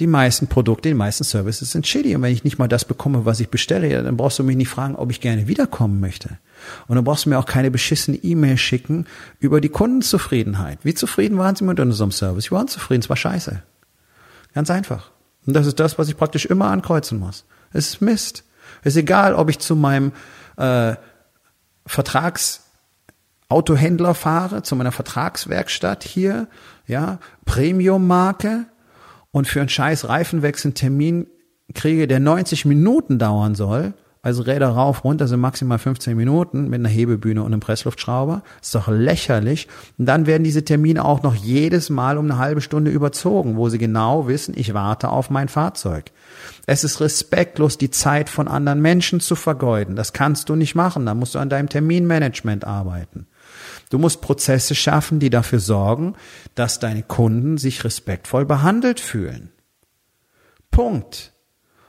die 0.00 0.06
meisten 0.06 0.46
Produkte, 0.46 0.88
die 0.88 0.94
meisten 0.94 1.24
Services 1.24 1.70
sind 1.70 1.86
shitty. 1.86 2.16
Und 2.16 2.22
wenn 2.22 2.32
ich 2.32 2.42
nicht 2.42 2.58
mal 2.58 2.68
das 2.68 2.86
bekomme, 2.86 3.26
was 3.26 3.40
ich 3.40 3.50
bestelle, 3.50 4.02
dann 4.02 4.16
brauchst 4.16 4.38
du 4.38 4.44
mich 4.44 4.56
nicht 4.56 4.70
fragen, 4.70 4.96
ob 4.96 5.10
ich 5.10 5.20
gerne 5.20 5.46
wiederkommen 5.46 6.00
möchte. 6.00 6.38
Und 6.88 6.96
dann 6.96 7.04
brauchst 7.04 7.26
du 7.26 7.30
mir 7.30 7.38
auch 7.38 7.46
keine 7.46 7.70
beschissene 7.70 8.16
E-Mail 8.16 8.56
schicken 8.56 9.06
über 9.38 9.60
die 9.60 9.68
Kundenzufriedenheit. 9.68 10.78
Wie 10.82 10.94
zufrieden 10.94 11.38
waren 11.38 11.54
sie 11.54 11.64
mit 11.64 11.78
unserem 11.78 12.12
Service? 12.12 12.44
Sie 12.44 12.50
waren 12.50 12.68
zufrieden, 12.68 13.02
es 13.02 13.10
war 13.10 13.16
scheiße. 13.16 13.62
Ganz 14.54 14.70
einfach. 14.70 15.10
Und 15.46 15.54
das 15.54 15.66
ist 15.66 15.78
das, 15.78 15.98
was 15.98 16.08
ich 16.08 16.16
praktisch 16.16 16.46
immer 16.46 16.70
ankreuzen 16.70 17.18
muss. 17.18 17.44
Es 17.72 17.88
ist 17.88 18.00
Mist. 18.00 18.44
Es 18.82 18.94
ist 18.94 19.00
egal, 19.00 19.34
ob 19.34 19.50
ich 19.50 19.58
zu 19.58 19.76
meinem 19.76 20.12
äh, 20.56 20.94
Vertragsautohändler 21.86 24.14
fahre, 24.14 24.62
zu 24.62 24.76
meiner 24.76 24.92
Vertragswerkstatt 24.92 26.04
hier, 26.04 26.48
ja, 26.86 27.18
Premium-Marke, 27.44 28.64
und 29.32 29.46
für 29.46 29.60
einen 29.60 29.68
scheiß 29.68 30.08
Reifenwechsel 30.08 30.68
einen 30.68 30.74
Termin 30.74 31.26
kriege, 31.74 32.08
der 32.08 32.20
90 32.20 32.64
Minuten 32.64 33.18
dauern 33.18 33.54
soll, 33.54 33.94
also 34.22 34.42
Räder 34.42 34.68
rauf, 34.68 35.02
runter 35.02 35.26
sind 35.26 35.40
maximal 35.40 35.78
15 35.78 36.14
Minuten 36.14 36.68
mit 36.68 36.80
einer 36.80 36.90
Hebebühne 36.90 37.40
und 37.40 37.52
einem 37.52 37.60
Pressluftschrauber. 37.60 38.42
Ist 38.60 38.74
doch 38.74 38.88
lächerlich. 38.88 39.66
Und 39.96 40.04
dann 40.04 40.26
werden 40.26 40.44
diese 40.44 40.62
Termine 40.62 41.06
auch 41.06 41.22
noch 41.22 41.34
jedes 41.34 41.88
Mal 41.88 42.18
um 42.18 42.26
eine 42.26 42.36
halbe 42.36 42.60
Stunde 42.60 42.90
überzogen, 42.90 43.56
wo 43.56 43.70
sie 43.70 43.78
genau 43.78 44.28
wissen, 44.28 44.52
ich 44.56 44.74
warte 44.74 45.08
auf 45.08 45.30
mein 45.30 45.48
Fahrzeug. 45.48 46.10
Es 46.66 46.84
ist 46.84 47.00
respektlos, 47.00 47.78
die 47.78 47.90
Zeit 47.90 48.28
von 48.28 48.46
anderen 48.46 48.82
Menschen 48.82 49.20
zu 49.20 49.36
vergeuden. 49.36 49.96
Das 49.96 50.12
kannst 50.12 50.50
du 50.50 50.54
nicht 50.54 50.74
machen. 50.74 51.06
Da 51.06 51.14
musst 51.14 51.34
du 51.34 51.38
an 51.38 51.48
deinem 51.48 51.70
Terminmanagement 51.70 52.66
arbeiten. 52.66 53.26
Du 53.90 53.98
musst 53.98 54.20
Prozesse 54.20 54.74
schaffen, 54.74 55.18
die 55.18 55.30
dafür 55.30 55.58
sorgen, 55.58 56.14
dass 56.54 56.78
deine 56.78 57.02
Kunden 57.02 57.58
sich 57.58 57.84
respektvoll 57.84 58.46
behandelt 58.46 59.00
fühlen. 59.00 59.50
Punkt. 60.70 61.32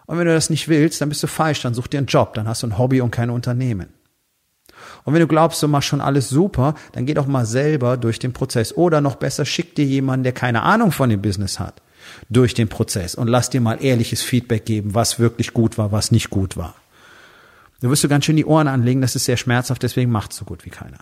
Und 0.08 0.18
wenn 0.18 0.26
du 0.26 0.34
das 0.34 0.50
nicht 0.50 0.68
willst, 0.68 1.00
dann 1.00 1.10
bist 1.10 1.24
du 1.24 1.28
falsch, 1.28 1.62
dann 1.62 1.76
such 1.76 1.88
dir 1.88 2.00
einen 2.00 2.08
Job, 2.08 2.34
dann 2.34 2.48
hast 2.48 2.64
du 2.64 2.68
ein 2.68 2.78
Hobby 2.78 3.02
und 3.02 3.12
kein 3.12 3.30
Unternehmen. 3.30 3.94
Und 5.04 5.14
wenn 5.14 5.22
du 5.22 5.28
glaubst, 5.28 5.62
du 5.62 5.68
machst 5.68 5.88
schon 5.88 6.02
alles 6.02 6.28
super, 6.30 6.74
dann 6.92 7.06
geh 7.06 7.14
doch 7.14 7.28
mal 7.28 7.46
selber 7.46 7.98
durch 7.98 8.18
den 8.18 8.34
Prozess. 8.34 8.76
Oder 8.76 9.00
noch 9.00 9.16
besser, 9.16 9.46
schick 9.46 9.76
dir 9.76 9.86
jemanden, 9.86 10.24
der 10.24 10.34
keine 10.34 10.64
Ahnung 10.64 10.92
von 10.92 11.10
dem 11.10 11.22
Business 11.22 11.60
hat, 11.60 11.82
durch 12.30 12.56
den 12.56 12.68
Prozess 12.68 13.14
und 13.14 13.28
lass 13.28 13.52
dir 13.52 13.62
mal 13.62 13.84
ehrliches 13.84 14.24
Feedback 14.24 14.66
geben, 14.66 14.96
was 14.96 15.20
wirklich 15.20 15.54
gut 15.54 15.78
war, 15.78 15.92
was 15.92 16.12
nicht 16.12 16.32
gut 16.32 16.58
war. 16.58 16.74
Du 17.80 17.90
wirst 17.90 18.04
du 18.04 18.10
ganz 18.10 18.26
schön 18.26 18.36
die 18.36 18.46
Ohren 18.46 18.68
anlegen, 18.68 19.02
das 19.02 19.16
ist 19.16 19.26
sehr 19.26 19.38
schmerzhaft, 19.38 19.84
deswegen 19.84 20.12
macht 20.12 20.34
so 20.34 20.46
gut 20.46 20.66
wie 20.66 20.72
keiner. 20.72 21.00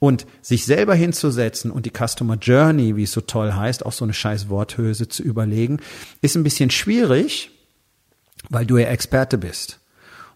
Und 0.00 0.26
sich 0.42 0.64
selber 0.64 0.94
hinzusetzen 0.94 1.70
und 1.70 1.84
die 1.84 1.92
Customer 1.92 2.36
Journey, 2.36 2.96
wie 2.96 3.02
es 3.02 3.12
so 3.12 3.20
toll 3.20 3.52
heißt, 3.52 3.84
auch 3.84 3.92
so 3.92 4.04
eine 4.04 4.14
scheiß 4.14 4.48
Worthülse 4.48 5.08
zu 5.08 5.24
überlegen, 5.24 5.80
ist 6.22 6.36
ein 6.36 6.44
bisschen 6.44 6.70
schwierig, 6.70 7.50
weil 8.48 8.64
du 8.64 8.76
ja 8.76 8.86
Experte 8.86 9.38
bist 9.38 9.80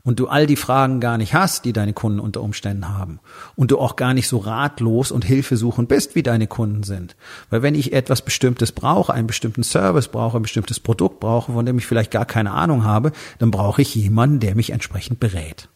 und 0.05 0.19
du 0.19 0.27
all 0.27 0.47
die 0.47 0.57
Fragen 0.57 1.01
gar 1.01 1.17
nicht 1.17 1.35
hast, 1.35 1.65
die 1.65 1.73
deine 1.73 1.93
Kunden 1.93 2.19
unter 2.19 2.41
Umständen 2.43 2.89
haben 2.89 3.21
und 3.55 3.71
du 3.71 3.79
auch 3.79 3.97
gar 3.97 4.15
nicht 4.15 4.29
so 4.29 4.39
ratlos 4.39 5.13
und 5.13 5.25
hilfesuchend 5.25 5.89
bist, 5.89 6.15
wie 6.15 6.23
deine 6.23 6.47
Kunden 6.47 6.83
sind. 6.83 7.17
Weil 7.51 7.63
wenn 7.63 7.75
ich 7.75 7.93
etwas 7.93 8.23
Bestimmtes 8.23 8.73
brauche, 8.73 9.13
einen 9.13 9.27
bestimmten 9.27 9.63
Service 9.63 10.09
brauche, 10.09 10.39
ein 10.39 10.43
bestimmtes 10.43 10.81
Produkt 10.81 11.21
brauche, 11.21 11.53
von 11.53 11.65
dem 11.65 11.79
ich 11.79 11.87
vielleicht 11.87 12.11
gar 12.11 12.27
keine 12.27 12.53
Ahnung 12.53 12.85
habe, 12.85 13.13
dann 13.39 13.51
brauche 13.51 13.83
ich 13.83 13.95
jemanden, 13.95 14.41
der 14.41 14.57
mich 14.57 14.71
entsprechend 14.71 15.21
berät. 15.21 15.69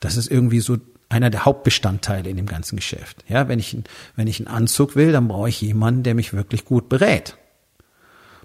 Das 0.00 0.16
ist 0.16 0.30
irgendwie 0.30 0.60
so 0.60 0.76
einer 1.08 1.30
der 1.30 1.44
Hauptbestandteile 1.44 2.28
in 2.28 2.36
dem 2.36 2.46
ganzen 2.46 2.76
Geschäft. 2.76 3.24
Ja, 3.28 3.48
wenn 3.48 3.58
ich, 3.58 3.76
wenn 4.16 4.26
ich 4.26 4.40
einen 4.40 4.54
Anzug 4.54 4.96
will, 4.96 5.12
dann 5.12 5.28
brauche 5.28 5.48
ich 5.48 5.60
jemanden, 5.60 6.02
der 6.02 6.14
mich 6.14 6.32
wirklich 6.32 6.64
gut 6.64 6.88
berät. 6.88 7.36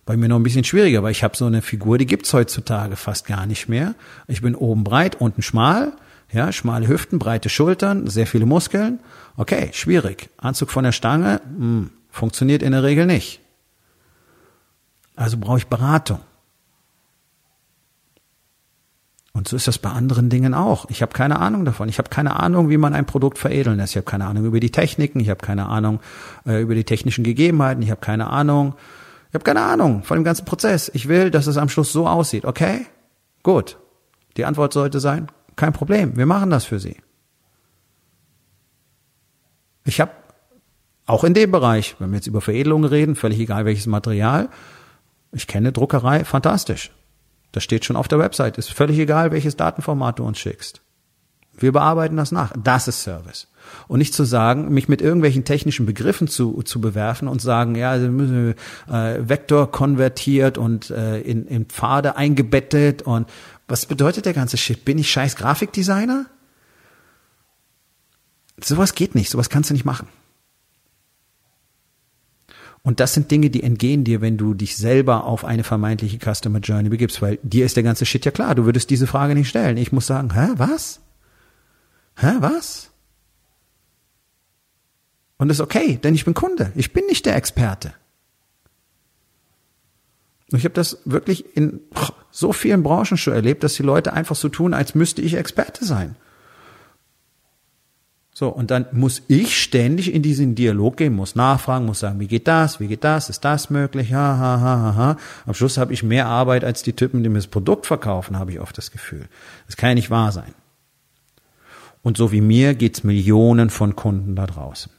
Bei 0.06 0.18
mir 0.18 0.28
noch 0.28 0.38
ein 0.38 0.44
bisschen 0.44 0.64
schwieriger, 0.64 1.04
weil 1.04 1.12
ich 1.12 1.24
habe 1.24 1.38
so 1.38 1.46
eine 1.46 1.62
Figur, 1.62 1.98
die 1.98 2.06
gibt's 2.06 2.34
heutzutage 2.34 2.96
fast 2.96 3.28
gar 3.28 3.46
nicht 3.46 3.70
mehr. 3.70 3.96
Ich 4.28 4.42
bin 4.42 4.56
oben 4.56 4.84
breit, 4.84 5.16
unten 5.22 5.42
schmal, 5.42 5.94
ja, 6.32 6.52
schmale 6.52 6.88
Hüften, 6.88 7.20
breite 7.20 7.50
Schultern, 7.50 8.08
sehr 8.08 8.28
viele 8.28 8.46
Muskeln. 8.46 9.00
Okay, 9.38 9.70
schwierig. 9.74 10.30
Anzug 10.38 10.70
von 10.70 10.84
der 10.84 10.92
Stange, 10.92 11.42
mh, 11.46 11.60
hm, 11.60 11.90
funktioniert 12.10 12.64
in 12.64 12.72
der 12.72 12.84
Regel 12.84 13.06
nicht. 13.06 13.40
Also 15.16 15.38
brauche 15.38 15.58
ich 15.58 15.68
Beratung. 15.68 16.22
Und 19.40 19.48
so 19.48 19.56
ist 19.56 19.70
das 19.70 19.78
bei 19.78 19.90
anderen 19.90 20.30
Dingen 20.30 20.54
auch. 20.54 20.90
Ich 20.90 21.02
habe 21.02 21.14
keine 21.14 21.40
Ahnung 21.40 21.64
davon. 21.64 21.88
Ich 21.88 21.98
habe 21.98 22.10
keine 22.10 22.38
Ahnung, 22.42 22.70
wie 22.70 22.76
man 22.76 22.94
ein 22.94 23.06
Produkt 23.06 23.38
veredeln 23.38 23.78
lässt. 23.78 23.94
Ich 23.94 23.96
habe 23.96 24.04
keine 24.04 24.26
Ahnung 24.26 24.44
über 24.44 24.60
die 24.60 24.70
Techniken. 24.70 25.22
Ich 25.22 25.30
habe 25.30 25.40
keine 25.40 25.68
Ahnung 25.68 26.02
äh, 26.46 26.62
über 26.62 26.76
die 26.76 26.84
technischen 26.84 27.24
Gegebenheiten. 27.24 27.82
Ich 27.82 27.90
habe 27.90 28.02
keine 28.02 28.30
Ahnung. 28.32 28.76
Ich 29.30 29.36
habe 29.36 29.46
keine 29.46 29.62
Ahnung 29.62 30.04
von 30.04 30.18
dem 30.18 30.26
ganzen 30.26 30.44
Prozess. 30.44 30.92
Ich 30.94 31.08
will, 31.08 31.32
dass 31.32 31.48
es 31.48 31.56
am 31.56 31.70
Schluss 31.70 31.94
so 31.94 32.06
aussieht. 32.06 32.44
Okay? 32.44 32.86
Gut. 33.42 33.78
Die 34.36 34.44
Antwort 34.44 34.74
sollte 34.74 35.00
sein, 35.00 35.28
kein 35.56 35.72
Problem. 35.72 36.18
Wir 36.18 36.26
machen 36.26 36.50
das 36.50 36.66
für 36.66 36.80
Sie. 36.82 36.98
Ich 39.86 40.02
habe 40.02 40.12
auch 41.06 41.24
in 41.24 41.34
dem 41.34 41.50
Bereich, 41.50 41.96
wenn 42.00 42.10
wir 42.10 42.18
jetzt 42.18 42.28
über 42.28 42.42
Veredelung 42.42 42.84
reden, 42.84 43.16
völlig 43.16 43.40
egal 43.40 43.64
welches 43.64 43.88
Material, 43.88 44.50
ich 45.32 45.48
kenne 45.48 45.72
Druckerei, 45.72 46.26
fantastisch. 46.26 46.92
Das 47.52 47.64
steht 47.64 47.86
schon 47.86 47.96
auf 47.96 48.08
der 48.08 48.20
Website. 48.20 48.58
Ist 48.58 48.72
völlig 48.72 49.00
egal, 49.00 49.32
welches 49.32 49.56
Datenformat 49.56 50.20
du 50.20 50.24
uns 50.24 50.38
schickst. 50.38 50.82
Wir 51.58 51.72
bearbeiten 51.72 52.16
das 52.16 52.32
nach. 52.32 52.54
Das 52.62 52.88
ist 52.88 53.04
Service. 53.04 53.48
Und 53.88 54.00
nicht 54.00 54.14
zu 54.14 54.24
sagen, 54.24 54.70
mich 54.74 54.88
mit 54.88 55.02
irgendwelchen 55.02 55.46
technischen 55.46 55.86
Begriffen 55.86 56.28
zu, 56.28 56.62
zu 56.64 56.80
bewerfen 56.80 57.28
und 57.28 57.42
sagen, 57.42 57.76
ja, 57.76 57.92
also 57.92 58.08
müssen 58.10 58.56
äh, 58.88 59.20
Vektor 59.28 59.70
konvertiert 59.72 60.58
und 60.58 60.90
äh, 60.90 61.20
in, 61.20 61.46
in 61.46 61.66
Pfade 61.66 62.16
eingebettet 62.16 63.02
und 63.02 63.28
was 63.68 63.86
bedeutet 63.86 64.26
der 64.26 64.34
ganze 64.34 64.58
Shit? 64.58 64.86
Bin 64.86 64.98
ich 64.98 65.12
scheiß 65.12 65.36
Grafikdesigner? 65.36 66.26
Sowas 68.62 68.96
geht 68.96 69.14
nicht, 69.14 69.30
sowas 69.30 69.50
kannst 69.50 69.70
du 69.70 69.74
nicht 69.74 69.86
machen. 69.86 70.08
Und 72.84 73.00
das 73.00 73.14
sind 73.14 73.30
Dinge, 73.30 73.50
die 73.50 73.64
entgehen 73.64 74.04
dir, 74.04 74.22
wenn 74.22 74.38
du 74.38 74.54
dich 74.54 74.78
selber 74.78 75.26
auf 75.26 75.44
eine 75.44 75.64
vermeintliche 75.64 76.18
Customer 76.18 76.60
Journey 76.60 76.90
begibst, 76.90 77.22
weil 77.22 77.38
dir 77.44 77.66
ist 77.66 77.76
der 77.76 77.84
ganze 77.84 78.06
Shit 78.06 78.26
ja 78.26 78.32
klar. 78.32 78.56
Du 78.56 78.66
würdest 78.66 78.90
diese 78.90 79.08
Frage 79.08 79.36
nicht 79.36 79.50
stellen. 79.50 79.78
Ich 79.78 79.92
muss 79.92 80.08
sagen, 80.08 80.34
hä, 80.34 80.54
was? 80.56 81.02
Hä, 82.16 82.36
was? 82.40 82.92
Und 85.38 85.48
das 85.48 85.58
ist 85.58 85.62
okay, 85.62 86.00
denn 86.02 86.16
ich 86.16 86.26
bin 86.26 86.34
Kunde. 86.34 86.72
Ich 86.76 86.94
bin 86.94 87.06
nicht 87.06 87.26
der 87.26 87.36
Experte. 87.36 87.94
Ich 90.52 90.64
habe 90.64 90.74
das 90.74 91.00
wirklich 91.06 91.56
in 91.56 91.82
so 92.32 92.54
vielen 92.54 92.84
Branchen 92.84 93.18
schon 93.18 93.34
erlebt, 93.34 93.64
dass 93.64 93.76
die 93.76 93.84
Leute 93.84 94.14
einfach 94.14 94.36
so 94.36 94.50
tun, 94.50 94.74
als 94.74 94.96
müsste 94.96 95.22
ich 95.22 95.36
Experte 95.36 95.86
sein. 95.86 96.16
So, 98.40 98.48
und 98.48 98.72
dann 98.72 98.86
muss 98.94 99.22
ich 99.28 99.62
ständig 99.62 100.14
in 100.14 100.22
diesen 100.22 100.56
Dialog 100.56 100.96
gehen, 100.96 101.14
muss 101.14 101.36
nachfragen, 101.36 101.86
muss 101.86 102.00
sagen, 102.00 102.22
wie 102.22 102.28
geht 102.28 102.48
das, 102.48 102.80
wie 102.80 102.88
geht 102.88 103.04
das, 103.04 103.28
ist 103.28 103.44
das 103.44 103.70
möglich, 103.70 104.14
ha, 104.14 104.38
ha, 104.38 104.62
ha, 104.62 104.80
ha, 104.80 104.96
ha. 104.96 105.18
Am 105.46 105.54
Schluss 105.54 105.78
habe 105.78 105.92
ich 105.92 106.04
mehr 106.04 106.26
Arbeit 106.28 106.64
als 106.64 106.82
die 106.82 106.94
Typen, 106.94 107.22
die 107.22 107.28
mir 107.28 107.40
das 107.40 107.48
Produkt 107.48 107.86
verkaufen, 107.86 108.40
habe 108.40 108.54
ich 108.54 108.62
oft 108.62 108.78
das 108.78 108.92
Gefühl. 108.92 109.28
Das 109.66 109.76
kann 109.76 109.90
ja 109.90 109.96
nicht 109.96 110.10
wahr 110.10 110.32
sein. 110.32 110.54
Und 112.02 112.16
so 112.16 112.32
wie 112.32 112.40
mir 112.40 112.76
geht's 112.76 113.04
Millionen 113.04 113.70
von 113.70 113.98
Kunden 113.98 114.38
da 114.38 114.48
draußen. 114.48 114.90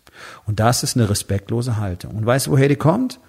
Und 0.44 0.60
das 0.60 0.82
ist 0.82 0.98
eine 0.98 1.08
respektlose 1.08 1.78
Haltung. 1.78 2.16
Und 2.16 2.26
weißt 2.26 2.48
du, 2.48 2.50
woher 2.50 2.68
die 2.68 2.76
kommt? 2.76 3.20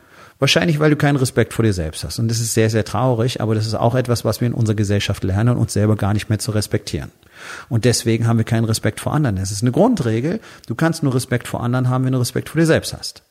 Wahrscheinlich, 0.42 0.80
weil 0.80 0.90
du 0.90 0.96
keinen 0.96 1.18
Respekt 1.18 1.54
vor 1.54 1.62
dir 1.62 1.72
selbst 1.72 2.04
hast. 2.04 2.18
Und 2.18 2.28
das 2.28 2.40
ist 2.40 2.56
sehr, 2.56 2.72
sehr 2.72 2.84
traurig, 2.84 3.42
aber 3.42 3.54
das 3.54 3.68
ist 3.68 3.76
auch 3.76 3.94
etwas, 3.94 4.26
was 4.26 4.42
wir 4.42 4.48
in 4.48 4.56
unserer 4.56 4.76
Gesellschaft 4.76 5.24
lernen, 5.24 5.56
uns 5.56 5.72
selber 5.72 5.96
gar 5.96 6.14
nicht 6.14 6.30
mehr 6.30 6.40
zu 6.40 6.50
respektieren. 6.50 7.12
Und 7.70 7.86
deswegen 7.86 8.26
haben 8.26 8.40
wir 8.40 8.44
keinen 8.44 8.66
Respekt 8.66 9.00
vor 9.00 9.14
anderen. 9.14 9.36
Das 9.36 9.52
ist 9.52 9.62
eine 9.62 9.72
Grundregel. 9.72 10.40
Du 10.66 10.74
kannst 10.74 11.04
nur 11.04 11.14
Respekt 11.14 11.48
vor 11.48 11.62
anderen 11.62 11.90
haben, 11.90 12.06
wenn 12.06 12.14
du 12.14 12.20
Respekt 12.20 12.50
vor 12.50 12.60
dir 12.60 12.66
selbst 12.66 12.92
hast. 12.92 13.22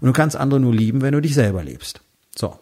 Und 0.00 0.06
du 0.06 0.14
kannst 0.14 0.36
andere 0.36 0.58
nur 0.58 0.72
lieben, 0.72 1.02
wenn 1.02 1.12
du 1.12 1.20
dich 1.20 1.34
selber 1.34 1.62
liebst. 1.62 2.00
So. 2.34 2.58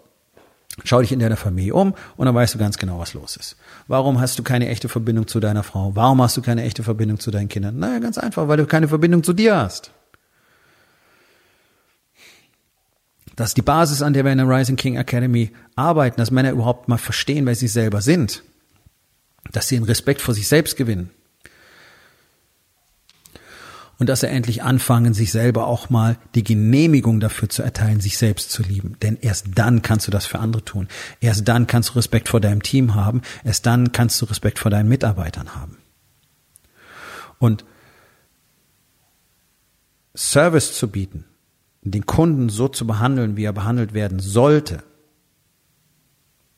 Schau 0.83 1.01
dich 1.01 1.13
in 1.13 1.21
deiner 1.21 1.37
Familie 1.37 1.75
um 1.75 1.95
und 2.17 2.27
dann 2.27 2.35
weißt 2.35 2.57
du 2.57 2.59
ganz 2.59 2.79
genau, 2.79 2.99
was 2.99 3.15
los 3.15 3.37
ist. 3.37 3.57
Warum 3.87 4.21
hast 4.21 4.37
du 4.37 4.43
keine 4.43 4.69
echte 4.69 4.89
Verbindung 4.89 5.29
zu 5.29 5.39
deiner 5.39 5.63
Frau? 5.63 5.95
Warum 5.95 6.21
hast 6.21 6.37
du 6.37 6.43
keine 6.43 6.65
echte 6.65 6.83
Verbindung 6.83 7.21
zu 7.21 7.31
deinen 7.31 7.49
Kindern? 7.49 7.79
Naja, 7.79 8.01
ganz 8.01 8.19
einfach, 8.19 8.49
weil 8.49 8.57
du 8.57 8.67
keine 8.67 8.89
Verbindung 8.89 9.23
zu 9.23 9.33
dir 9.33 9.57
hast. 9.57 9.93
Das 13.37 13.51
ist 13.51 13.57
die 13.57 13.63
Basis, 13.63 14.03
an 14.03 14.13
der 14.13 14.25
wir 14.25 14.33
in 14.33 14.39
der 14.39 14.49
Rising 14.49 14.77
King 14.77 14.97
Academy 14.97 15.53
arbeiten, 15.75 16.19
dass 16.19 16.31
Männer 16.31 16.51
überhaupt 16.51 16.89
mal 16.89 16.99
verstehen, 16.99 17.47
wer 17.47 17.55
sie 17.55 17.69
selber 17.69 18.01
sind 18.01 18.43
dass 19.51 19.69
sie 19.69 19.77
einen 19.77 19.85
Respekt 19.85 20.21
vor 20.21 20.35
sich 20.35 20.47
selbst 20.47 20.77
gewinnen. 20.77 21.11
Und 23.99 24.09
dass 24.09 24.21
sie 24.21 24.29
endlich 24.29 24.63
anfangen, 24.63 25.15
sich 25.15 25.31
selber 25.31 25.67
auch 25.67 25.89
mal 25.89 26.19
die 26.35 26.43
Genehmigung 26.43 27.21
dafür 27.21 27.49
zu 27.49 27.63
erteilen, 27.63 28.01
sich 28.01 28.19
selbst 28.19 28.51
zu 28.51 28.63
lieben. 28.63 28.97
Denn 29.01 29.17
erst 29.21 29.47
dann 29.55 29.83
kannst 29.83 30.07
du 30.07 30.11
das 30.11 30.27
für 30.27 30.41
andere 30.41 30.65
tun. 30.65 30.89
Erst 31.21 31.47
dann 31.47 31.69
kannst 31.69 31.91
du 31.91 31.95
Respekt 31.95 32.29
vor 32.29 32.41
deinem 32.41 32.63
Team 32.63 32.95
haben. 32.97 33.23
Erst 33.45 33.67
dann 33.67 33.93
kannst 33.93 34.21
du 34.21 34.27
Respekt 34.27 34.59
vor 34.59 34.71
deinen 34.71 34.89
Mitarbeitern 34.89 35.55
haben. 35.55 35.79
Und 37.39 37.65
Service 40.17 40.77
zu 40.77 40.89
bieten, 40.89 41.25
den 41.83 42.07
Kunden 42.07 42.49
so 42.49 42.69
zu 42.69 42.87
behandeln, 42.87 43.37
wie 43.37 43.45
er 43.45 43.53
behandelt 43.53 43.93
werden 43.93 44.21
sollte, 44.21 44.83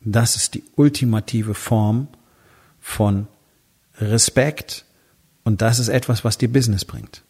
das 0.00 0.36
ist 0.36 0.54
die 0.54 0.64
ultimative 0.76 1.54
Form 1.54 2.08
von 2.78 3.26
Respekt 3.98 4.84
und 5.44 5.62
das 5.62 5.78
ist 5.78 5.88
etwas, 5.88 6.24
was 6.24 6.36
dir 6.36 6.52
Business 6.52 6.84
bringt. 6.84 7.22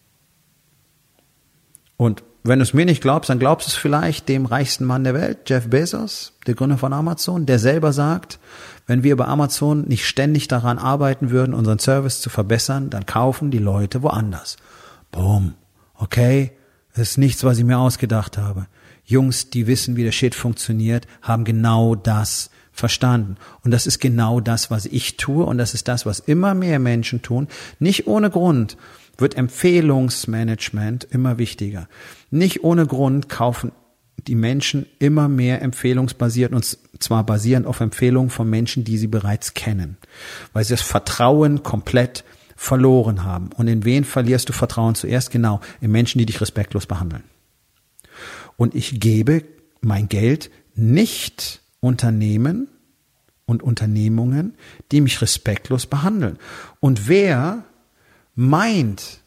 Und 1.96 2.24
wenn 2.42 2.58
du 2.58 2.64
es 2.64 2.74
mir 2.74 2.84
nicht 2.84 3.00
glaubst, 3.00 3.30
dann 3.30 3.38
glaubst 3.38 3.68
du 3.68 3.70
es 3.70 3.76
vielleicht 3.76 4.28
dem 4.28 4.44
reichsten 4.44 4.84
Mann 4.84 5.04
der 5.04 5.14
Welt, 5.14 5.48
Jeff 5.48 5.70
Bezos, 5.70 6.32
der 6.46 6.54
Gründer 6.54 6.76
von 6.76 6.92
Amazon, 6.92 7.46
der 7.46 7.58
selber 7.58 7.92
sagt, 7.92 8.38
wenn 8.86 9.02
wir 9.02 9.16
bei 9.16 9.24
Amazon 9.24 9.82
nicht 9.82 10.06
ständig 10.06 10.48
daran 10.48 10.78
arbeiten 10.78 11.30
würden, 11.30 11.54
unseren 11.54 11.78
Service 11.78 12.20
zu 12.20 12.28
verbessern, 12.28 12.90
dann 12.90 13.06
kaufen 13.06 13.50
die 13.50 13.58
Leute 13.58 14.02
woanders. 14.02 14.56
Boom. 15.10 15.54
Okay, 15.94 16.52
das 16.94 17.10
ist 17.10 17.18
nichts, 17.18 17.44
was 17.44 17.58
ich 17.58 17.64
mir 17.64 17.78
ausgedacht 17.78 18.38
habe. 18.38 18.66
Jungs, 19.04 19.50
die 19.50 19.66
wissen, 19.66 19.96
wie 19.96 20.04
der 20.04 20.12
Shit 20.12 20.34
funktioniert, 20.34 21.06
haben 21.20 21.44
genau 21.44 21.94
das 21.94 22.50
verstanden. 22.72 23.36
Und 23.62 23.70
das 23.70 23.86
ist 23.86 24.00
genau 24.00 24.40
das, 24.40 24.70
was 24.70 24.86
ich 24.86 25.16
tue 25.16 25.44
und 25.44 25.58
das 25.58 25.74
ist 25.74 25.88
das, 25.88 26.06
was 26.06 26.20
immer 26.20 26.54
mehr 26.54 26.78
Menschen 26.78 27.22
tun. 27.22 27.48
Nicht 27.78 28.06
ohne 28.06 28.30
Grund 28.30 28.76
wird 29.18 29.36
Empfehlungsmanagement 29.36 31.04
immer 31.04 31.38
wichtiger. 31.38 31.88
Nicht 32.30 32.64
ohne 32.64 32.86
Grund 32.86 33.28
kaufen 33.28 33.72
die 34.26 34.34
Menschen 34.34 34.86
immer 34.98 35.28
mehr 35.28 35.60
empfehlungsbasiert 35.62 36.52
und 36.52 36.78
zwar 36.98 37.24
basierend 37.24 37.66
auf 37.66 37.80
Empfehlungen 37.80 38.30
von 38.30 38.48
Menschen, 38.48 38.84
die 38.84 38.96
sie 38.96 39.06
bereits 39.06 39.54
kennen, 39.54 39.98
weil 40.52 40.64
sie 40.64 40.72
das 40.72 40.82
Vertrauen 40.82 41.62
komplett 41.62 42.24
verloren 42.56 43.24
haben. 43.24 43.50
Und 43.56 43.68
in 43.68 43.84
wen 43.84 44.04
verlierst 44.04 44.48
du 44.48 44.52
Vertrauen 44.52 44.94
zuerst? 44.94 45.30
Genau, 45.30 45.60
in 45.80 45.90
Menschen, 45.90 46.18
die 46.18 46.26
dich 46.26 46.40
respektlos 46.40 46.86
behandeln. 46.86 47.24
Und 48.56 48.74
ich 48.74 49.00
gebe 49.00 49.44
mein 49.80 50.08
Geld 50.08 50.50
nicht 50.74 51.60
Unternehmen 51.80 52.68
und 53.46 53.62
Unternehmungen, 53.62 54.54
die 54.90 55.00
mich 55.00 55.20
respektlos 55.20 55.86
behandeln. 55.86 56.38
Und 56.80 57.08
wer 57.08 57.64
meint, 58.34 59.20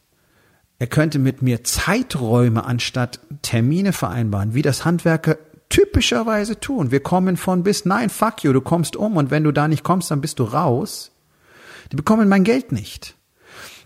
er 0.79 0.87
könnte 0.87 1.19
mit 1.19 1.41
mir 1.41 1.63
Zeiträume 1.63 2.65
anstatt 2.65 3.19
Termine 3.41 3.93
vereinbaren, 3.93 4.53
wie 4.53 4.61
das 4.61 4.85
Handwerker 4.85 5.37
typischerweise 5.69 6.59
tun. 6.59 6.91
Wir 6.91 7.01
kommen 7.01 7.37
von 7.37 7.63
bis, 7.63 7.85
nein, 7.85 8.09
fuck 8.09 8.43
you, 8.43 8.53
du 8.53 8.61
kommst 8.61 8.95
um 8.95 9.17
und 9.17 9.31
wenn 9.31 9.43
du 9.43 9.51
da 9.51 9.67
nicht 9.67 9.83
kommst, 9.83 10.11
dann 10.11 10.21
bist 10.21 10.39
du 10.39 10.43
raus. 10.43 11.11
Die 11.91 11.95
bekommen 11.95 12.29
mein 12.29 12.43
Geld 12.43 12.71
nicht. 12.71 13.16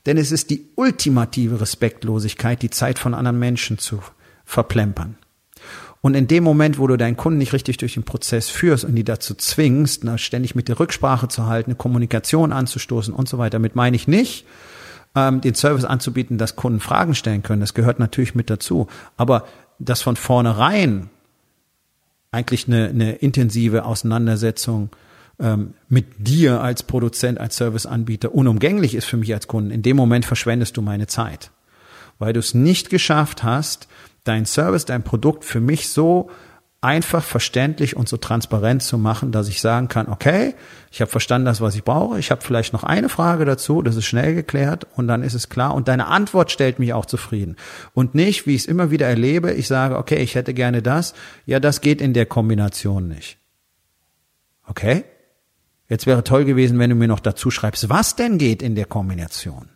Denn 0.05 0.17
es 0.17 0.31
ist 0.31 0.49
die 0.49 0.67
ultimative 0.75 1.61
Respektlosigkeit, 1.61 2.61
die 2.61 2.69
Zeit 2.69 2.99
von 2.99 3.13
anderen 3.13 3.39
Menschen 3.39 3.77
zu 3.77 4.01
verplempern. 4.45 5.15
Und 6.01 6.15
in 6.15 6.27
dem 6.27 6.43
Moment, 6.43 6.79
wo 6.79 6.87
du 6.87 6.97
deinen 6.97 7.15
Kunden 7.15 7.37
nicht 7.37 7.53
richtig 7.53 7.77
durch 7.77 7.93
den 7.93 8.03
Prozess 8.03 8.49
führst 8.49 8.83
und 8.83 8.95
die 8.95 9.03
dazu 9.03 9.35
zwingst, 9.35 10.03
na, 10.03 10.17
ständig 10.17 10.55
mit 10.55 10.67
der 10.67 10.79
Rücksprache 10.79 11.27
zu 11.27 11.45
halten, 11.45 11.69
eine 11.69 11.77
Kommunikation 11.77 12.51
anzustoßen 12.51 13.13
und 13.13 13.29
so 13.29 13.37
weiter, 13.37 13.51
damit 13.51 13.75
meine 13.75 13.95
ich 13.95 14.07
nicht, 14.07 14.45
ähm, 15.13 15.41
den 15.41 15.53
Service 15.53 15.85
anzubieten, 15.85 16.39
dass 16.39 16.55
Kunden 16.55 16.79
Fragen 16.79 17.13
stellen 17.13 17.43
können. 17.43 17.61
Das 17.61 17.75
gehört 17.75 17.99
natürlich 17.99 18.33
mit 18.33 18.49
dazu. 18.49 18.87
Aber 19.15 19.45
dass 19.77 20.01
von 20.01 20.15
vornherein 20.15 21.09
eigentlich 22.31 22.67
eine, 22.67 22.89
eine 22.89 23.13
intensive 23.13 23.85
Auseinandersetzung 23.85 24.89
ähm, 25.39 25.73
mit 25.89 26.27
dir 26.27 26.61
als 26.61 26.83
Produzent, 26.83 27.39
als 27.39 27.57
Serviceanbieter 27.57 28.33
unumgänglich 28.33 28.95
ist 28.95 29.05
für 29.05 29.17
mich 29.17 29.33
als 29.33 29.47
Kunden, 29.47 29.71
in 29.71 29.81
dem 29.81 29.97
Moment 29.97 30.25
verschwendest 30.25 30.77
du 30.77 30.81
meine 30.81 31.07
Zeit. 31.07 31.51
Weil 32.19 32.33
du 32.33 32.39
es 32.39 32.53
nicht 32.53 32.89
geschafft 32.89 33.43
hast, 33.43 33.87
dein 34.23 34.45
Service, 34.45 34.85
dein 34.85 35.03
Produkt 35.03 35.43
für 35.45 35.59
mich 35.59 35.89
so 35.89 36.29
einfach 36.81 37.23
verständlich 37.23 37.95
und 37.95 38.09
so 38.09 38.17
transparent 38.17 38.81
zu 38.81 38.97
machen, 38.97 39.31
dass 39.31 39.47
ich 39.47 39.61
sagen 39.61 39.87
kann, 39.87 40.07
okay, 40.07 40.55
ich 40.91 40.99
habe 40.99 41.11
verstanden 41.11 41.45
das, 41.45 41.61
was 41.61 41.75
ich 41.75 41.83
brauche, 41.83 42.17
ich 42.17 42.31
habe 42.31 42.41
vielleicht 42.41 42.73
noch 42.73 42.83
eine 42.83 43.07
Frage 43.07 43.45
dazu, 43.45 43.83
das 43.83 43.95
ist 43.95 44.05
schnell 44.05 44.33
geklärt 44.33 44.87
und 44.95 45.07
dann 45.07 45.21
ist 45.21 45.35
es 45.35 45.49
klar 45.49 45.75
und 45.75 45.87
deine 45.87 46.07
Antwort 46.07 46.49
stellt 46.49 46.79
mich 46.79 46.93
auch 46.93 47.05
zufrieden. 47.05 47.55
Und 47.93 48.15
nicht, 48.15 48.47
wie 48.47 48.55
ich 48.55 48.63
es 48.63 48.67
immer 48.67 48.89
wieder 48.89 49.07
erlebe, 49.07 49.51
ich 49.51 49.67
sage, 49.67 49.95
okay, 49.95 50.17
ich 50.17 50.33
hätte 50.33 50.55
gerne 50.55 50.81
das, 50.81 51.13
ja, 51.45 51.59
das 51.59 51.81
geht 51.81 52.01
in 52.01 52.13
der 52.13 52.25
Kombination 52.25 53.07
nicht. 53.07 53.37
Okay? 54.67 55.03
Jetzt 55.91 56.05
wäre 56.05 56.23
toll 56.23 56.45
gewesen, 56.45 56.79
wenn 56.79 56.89
du 56.89 56.95
mir 56.95 57.09
noch 57.09 57.19
dazu 57.19 57.51
schreibst, 57.51 57.89
was 57.89 58.15
denn 58.15 58.37
geht 58.37 58.61
in 58.61 58.75
der 58.75 58.85
Kombination. 58.85 59.67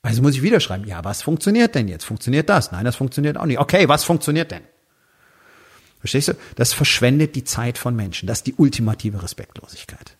Also 0.00 0.22
muss 0.22 0.36
ich 0.36 0.42
wieder 0.42 0.58
schreiben, 0.58 0.86
ja, 0.86 1.04
was 1.04 1.20
funktioniert 1.20 1.74
denn 1.74 1.86
jetzt? 1.86 2.04
Funktioniert 2.04 2.48
das? 2.48 2.72
Nein, 2.72 2.86
das 2.86 2.96
funktioniert 2.96 3.36
auch 3.36 3.44
nicht. 3.44 3.58
Okay, 3.58 3.90
was 3.90 4.04
funktioniert 4.04 4.50
denn? 4.52 4.62
Verstehst 5.98 6.28
du? 6.28 6.32
Das 6.54 6.72
verschwendet 6.72 7.36
die 7.36 7.44
Zeit 7.44 7.76
von 7.76 7.94
Menschen. 7.94 8.26
Das 8.26 8.38
ist 8.38 8.46
die 8.46 8.54
ultimative 8.54 9.22
Respektlosigkeit. 9.22 10.16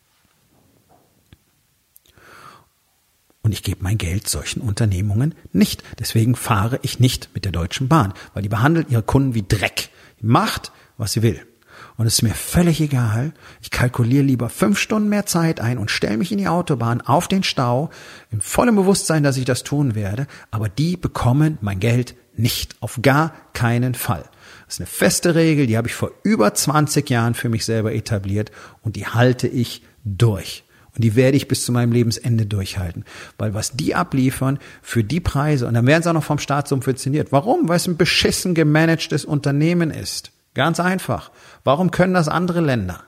Und 3.40 3.52
ich 3.52 3.62
gebe 3.62 3.82
mein 3.82 3.96
Geld 3.96 4.28
solchen 4.28 4.60
Unternehmungen 4.60 5.34
nicht. 5.54 5.84
Deswegen 5.98 6.36
fahre 6.36 6.80
ich 6.82 7.00
nicht 7.00 7.30
mit 7.32 7.46
der 7.46 7.52
Deutschen 7.52 7.88
Bahn, 7.88 8.12
weil 8.34 8.42
die 8.42 8.50
behandelt 8.50 8.90
ihre 8.90 9.02
Kunden 9.02 9.32
wie 9.32 9.44
Dreck. 9.48 9.88
Die 10.20 10.26
macht, 10.26 10.70
was 10.98 11.14
sie 11.14 11.22
will. 11.22 11.46
Und 11.96 12.06
es 12.06 12.14
ist 12.14 12.22
mir 12.22 12.35
völlig 12.35 12.80
egal. 12.80 13.32
Ich 13.62 13.70
kalkuliere 13.70 14.22
lieber 14.22 14.50
fünf 14.50 14.78
Stunden 14.78 15.09
mehr 15.09 15.24
Zeit 15.24 15.61
ein 15.61 15.78
und 15.78 15.90
stelle 15.90 16.18
mich 16.18 16.30
in 16.30 16.38
die 16.38 16.48
Autobahn 16.48 17.00
auf 17.00 17.26
den 17.26 17.42
Stau, 17.42 17.90
im 18.30 18.40
vollen 18.40 18.76
Bewusstsein, 18.76 19.22
dass 19.22 19.38
ich 19.38 19.46
das 19.46 19.64
tun 19.64 19.94
werde. 19.94 20.26
Aber 20.50 20.68
die 20.68 20.96
bekommen 20.96 21.59
mein 21.62 21.80
Geld 21.80 22.14
nicht. 22.37 22.76
Auf 22.80 23.00
gar 23.00 23.32
keinen 23.54 23.94
Fall. 23.94 24.24
Das 24.66 24.74
ist 24.74 24.80
eine 24.80 24.87
feste 24.87 25.35
Regel, 25.35 25.66
die 25.66 25.76
habe 25.76 25.88
ich 25.88 25.94
vor 25.94 26.11
über 26.22 26.52
20 26.52 27.09
Jahren 27.09 27.35
für 27.35 27.48
mich 27.48 27.64
selber 27.64 27.94
etabliert 27.94 28.50
und 28.82 28.96
die 28.96 29.06
halte 29.06 29.48
ich 29.48 29.82
durch. 30.04 30.64
Und 30.94 31.02
die 31.02 31.14
werde 31.14 31.37
ich 31.37 31.46
bis 31.46 31.64
zu 31.64 31.72
meinem 31.72 31.92
Lebensende 31.92 32.46
durchhalten. 32.46 33.04
Weil 33.38 33.54
was 33.54 33.72
die 33.72 33.94
abliefern 33.94 34.59
für 34.82 35.04
die 35.04 35.20
Preise, 35.20 35.66
und 35.66 35.74
dann 35.74 35.87
werden 35.87 36.02
sie 36.02 36.09
auch 36.09 36.14
noch 36.14 36.24
vom 36.24 36.38
Staat 36.38 36.68
subventioniert. 36.68 37.32
Warum? 37.32 37.68
Weil 37.68 37.76
es 37.76 37.87
ein 37.87 37.98
beschissen 37.98 38.54
gemanagtes 38.54 39.24
Unternehmen 39.24 39.90
ist. 39.90 40.32
Ganz 40.57 40.81
einfach. 40.81 41.31
Warum 41.64 41.90
können 41.90 42.14
das 42.14 42.29
andere 42.29 42.62
Länder? 42.62 43.03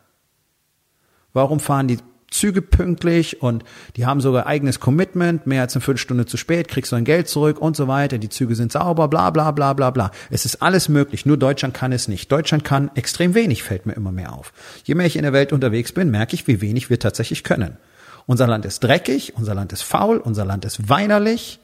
Warum 1.32 1.60
fahren 1.60 1.88
die 1.88 1.96
Züge 2.30 2.60
pünktlich 2.60 3.40
und 3.40 3.64
die 3.96 4.04
haben 4.04 4.20
sogar 4.20 4.46
eigenes 4.46 4.80
Commitment, 4.80 5.46
mehr 5.46 5.62
als 5.62 5.74
eine 5.74 5.80
Viertelstunde 5.80 6.26
zu 6.26 6.36
spät, 6.36 6.68
kriegst 6.68 6.92
du 6.92 6.96
dein 6.96 7.06
Geld 7.06 7.26
zurück 7.26 7.58
und 7.58 7.74
so 7.74 7.88
weiter, 7.88 8.18
die 8.18 8.28
Züge 8.28 8.54
sind 8.54 8.70
sauber, 8.70 9.08
bla 9.08 9.30
bla 9.30 9.50
bla 9.52 9.72
bla 9.72 9.90
bla. 9.90 10.10
Es 10.28 10.44
ist 10.44 10.60
alles 10.60 10.90
möglich, 10.90 11.24
nur 11.24 11.38
Deutschland 11.38 11.72
kann 11.72 11.90
es 11.90 12.06
nicht. 12.06 12.30
Deutschland 12.30 12.64
kann 12.64 12.90
extrem 12.94 13.32
wenig, 13.34 13.62
fällt 13.62 13.86
mir 13.86 13.94
immer 13.94 14.12
mehr 14.12 14.34
auf. 14.34 14.52
Je 14.84 14.94
mehr 14.94 15.06
ich 15.06 15.16
in 15.16 15.22
der 15.22 15.32
Welt 15.32 15.54
unterwegs 15.54 15.92
bin, 15.92 16.10
merke 16.10 16.34
ich, 16.34 16.46
wie 16.48 16.60
wenig 16.60 16.90
wir 16.90 16.98
tatsächlich 16.98 17.44
können. 17.44 17.78
Unser 18.26 18.46
Land 18.46 18.66
ist 18.66 18.84
dreckig, 18.84 19.32
unser 19.36 19.54
Land 19.54 19.72
ist 19.72 19.84
faul, 19.84 20.18
unser 20.18 20.44
Land 20.44 20.66
ist 20.66 20.90
weinerlich. 20.90 21.60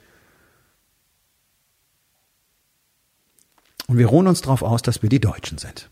Und 3.86 3.98
wir 3.98 4.06
ruhen 4.06 4.26
uns 4.26 4.40
darauf 4.40 4.62
aus, 4.62 4.82
dass 4.82 5.02
wir 5.02 5.08
die 5.08 5.20
Deutschen 5.20 5.58
sind. 5.58 5.90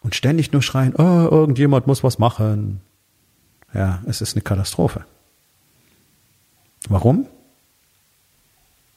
Und 0.00 0.14
ständig 0.14 0.52
nur 0.52 0.62
schreien, 0.62 0.94
oh, 0.96 1.28
irgendjemand 1.30 1.86
muss 1.86 2.04
was 2.04 2.18
machen. 2.18 2.80
Ja, 3.72 4.02
es 4.06 4.20
ist 4.20 4.34
eine 4.34 4.42
Katastrophe. 4.42 5.04
Warum? 6.88 7.26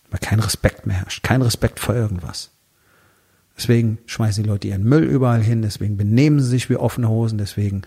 Weil 0.10 0.20
kein 0.20 0.40
Respekt 0.40 0.86
mehr 0.86 0.98
herrscht, 0.98 1.24
kein 1.24 1.42
Respekt 1.42 1.80
vor 1.80 1.96
irgendwas. 1.96 2.52
Deswegen 3.58 3.98
schmeißen 4.06 4.44
die 4.44 4.50
Leute 4.50 4.70
ihren 4.70 4.84
Müll 4.84 5.04
überall 5.04 5.42
hin, 5.42 5.62
deswegen 5.62 5.98
benehmen 5.98 6.40
sie 6.40 6.48
sich 6.48 6.70
wie 6.70 6.78
offene 6.78 7.10
Hosen, 7.10 7.38
deswegen 7.38 7.82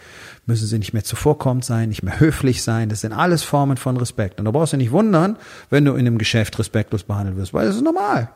müssen 0.44 0.66
sie 0.66 0.78
nicht 0.78 0.92
mehr 0.92 1.02
zuvorkommend 1.02 1.64
sein, 1.64 1.88
nicht 1.88 2.02
mehr 2.02 2.20
höflich 2.20 2.62
sein. 2.62 2.90
Das 2.90 3.00
sind 3.00 3.14
alles 3.14 3.42
Formen 3.42 3.78
von 3.78 3.96
Respekt. 3.96 4.38
Und 4.38 4.44
da 4.44 4.50
brauchst 4.50 4.74
du 4.74 4.76
nicht 4.76 4.90
wundern, 4.90 5.38
wenn 5.70 5.86
du 5.86 5.92
in 5.92 6.00
einem 6.00 6.18
Geschäft 6.18 6.58
respektlos 6.58 7.04
behandelt 7.04 7.36
wirst, 7.38 7.54
weil 7.54 7.66
das 7.66 7.76
ist 7.76 7.82
normal. 7.82 8.28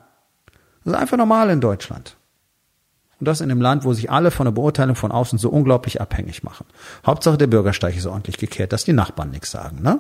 Das 0.87 0.95
ist 0.95 1.01
einfach 1.01 1.17
normal 1.17 1.51
in 1.51 1.61
Deutschland. 1.61 2.17
Und 3.19 3.27
das 3.27 3.41
in 3.41 3.51
einem 3.51 3.61
Land, 3.61 3.83
wo 3.83 3.93
sich 3.93 4.09
alle 4.09 4.31
von 4.31 4.45
der 4.45 4.53
Beurteilung 4.53 4.95
von 4.95 5.11
außen 5.11 5.37
so 5.37 5.51
unglaublich 5.51 6.01
abhängig 6.01 6.45
machen. 6.45 6.65
Hauptsache 7.05 7.37
der 7.37 7.49
Bürgersteig 7.49 7.97
ist 7.97 8.07
ordentlich 8.07 8.39
gekehrt, 8.39 8.73
dass 8.73 8.85
die 8.85 8.93
Nachbarn 8.93 9.31
nichts 9.31 9.51
sagen, 9.51 9.83
ne? 9.83 9.99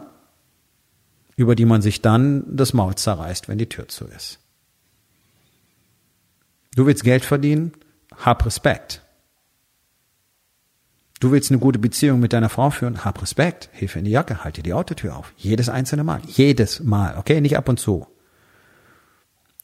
Über 1.35 1.57
die 1.57 1.64
man 1.64 1.83
sich 1.83 2.03
dann 2.03 2.44
das 2.46 2.72
Maul 2.72 2.94
zerreißt, 2.94 3.49
wenn 3.49 3.59
die 3.59 3.68
Tür 3.68 3.88
zu 3.88 4.05
ist. 4.05 4.38
Du 6.77 6.87
willst 6.87 7.03
Geld 7.03 7.25
verdienen? 7.25 7.72
Hab 8.16 8.46
Respekt. 8.46 9.03
Du 11.18 11.33
willst 11.33 11.51
eine 11.51 11.59
gute 11.59 11.81
Beziehung 11.81 12.20
mit 12.20 12.33
deiner 12.33 12.49
Frau 12.49 12.70
führen? 12.70 13.05
Hab 13.05 13.20
Respekt. 13.20 13.70
Hilfe 13.72 13.99
in 13.99 14.05
die 14.05 14.12
Jacke, 14.12 14.44
halte 14.44 14.62
die 14.62 14.72
Autotür 14.72 15.16
auf. 15.16 15.33
Jedes 15.37 15.68
einzelne 15.68 16.05
Mal. 16.05 16.20
Jedes 16.27 16.79
Mal. 16.79 17.18
Okay? 17.18 17.40
Nicht 17.40 17.57
ab 17.57 17.68
und 17.68 17.81
zu. 17.81 18.07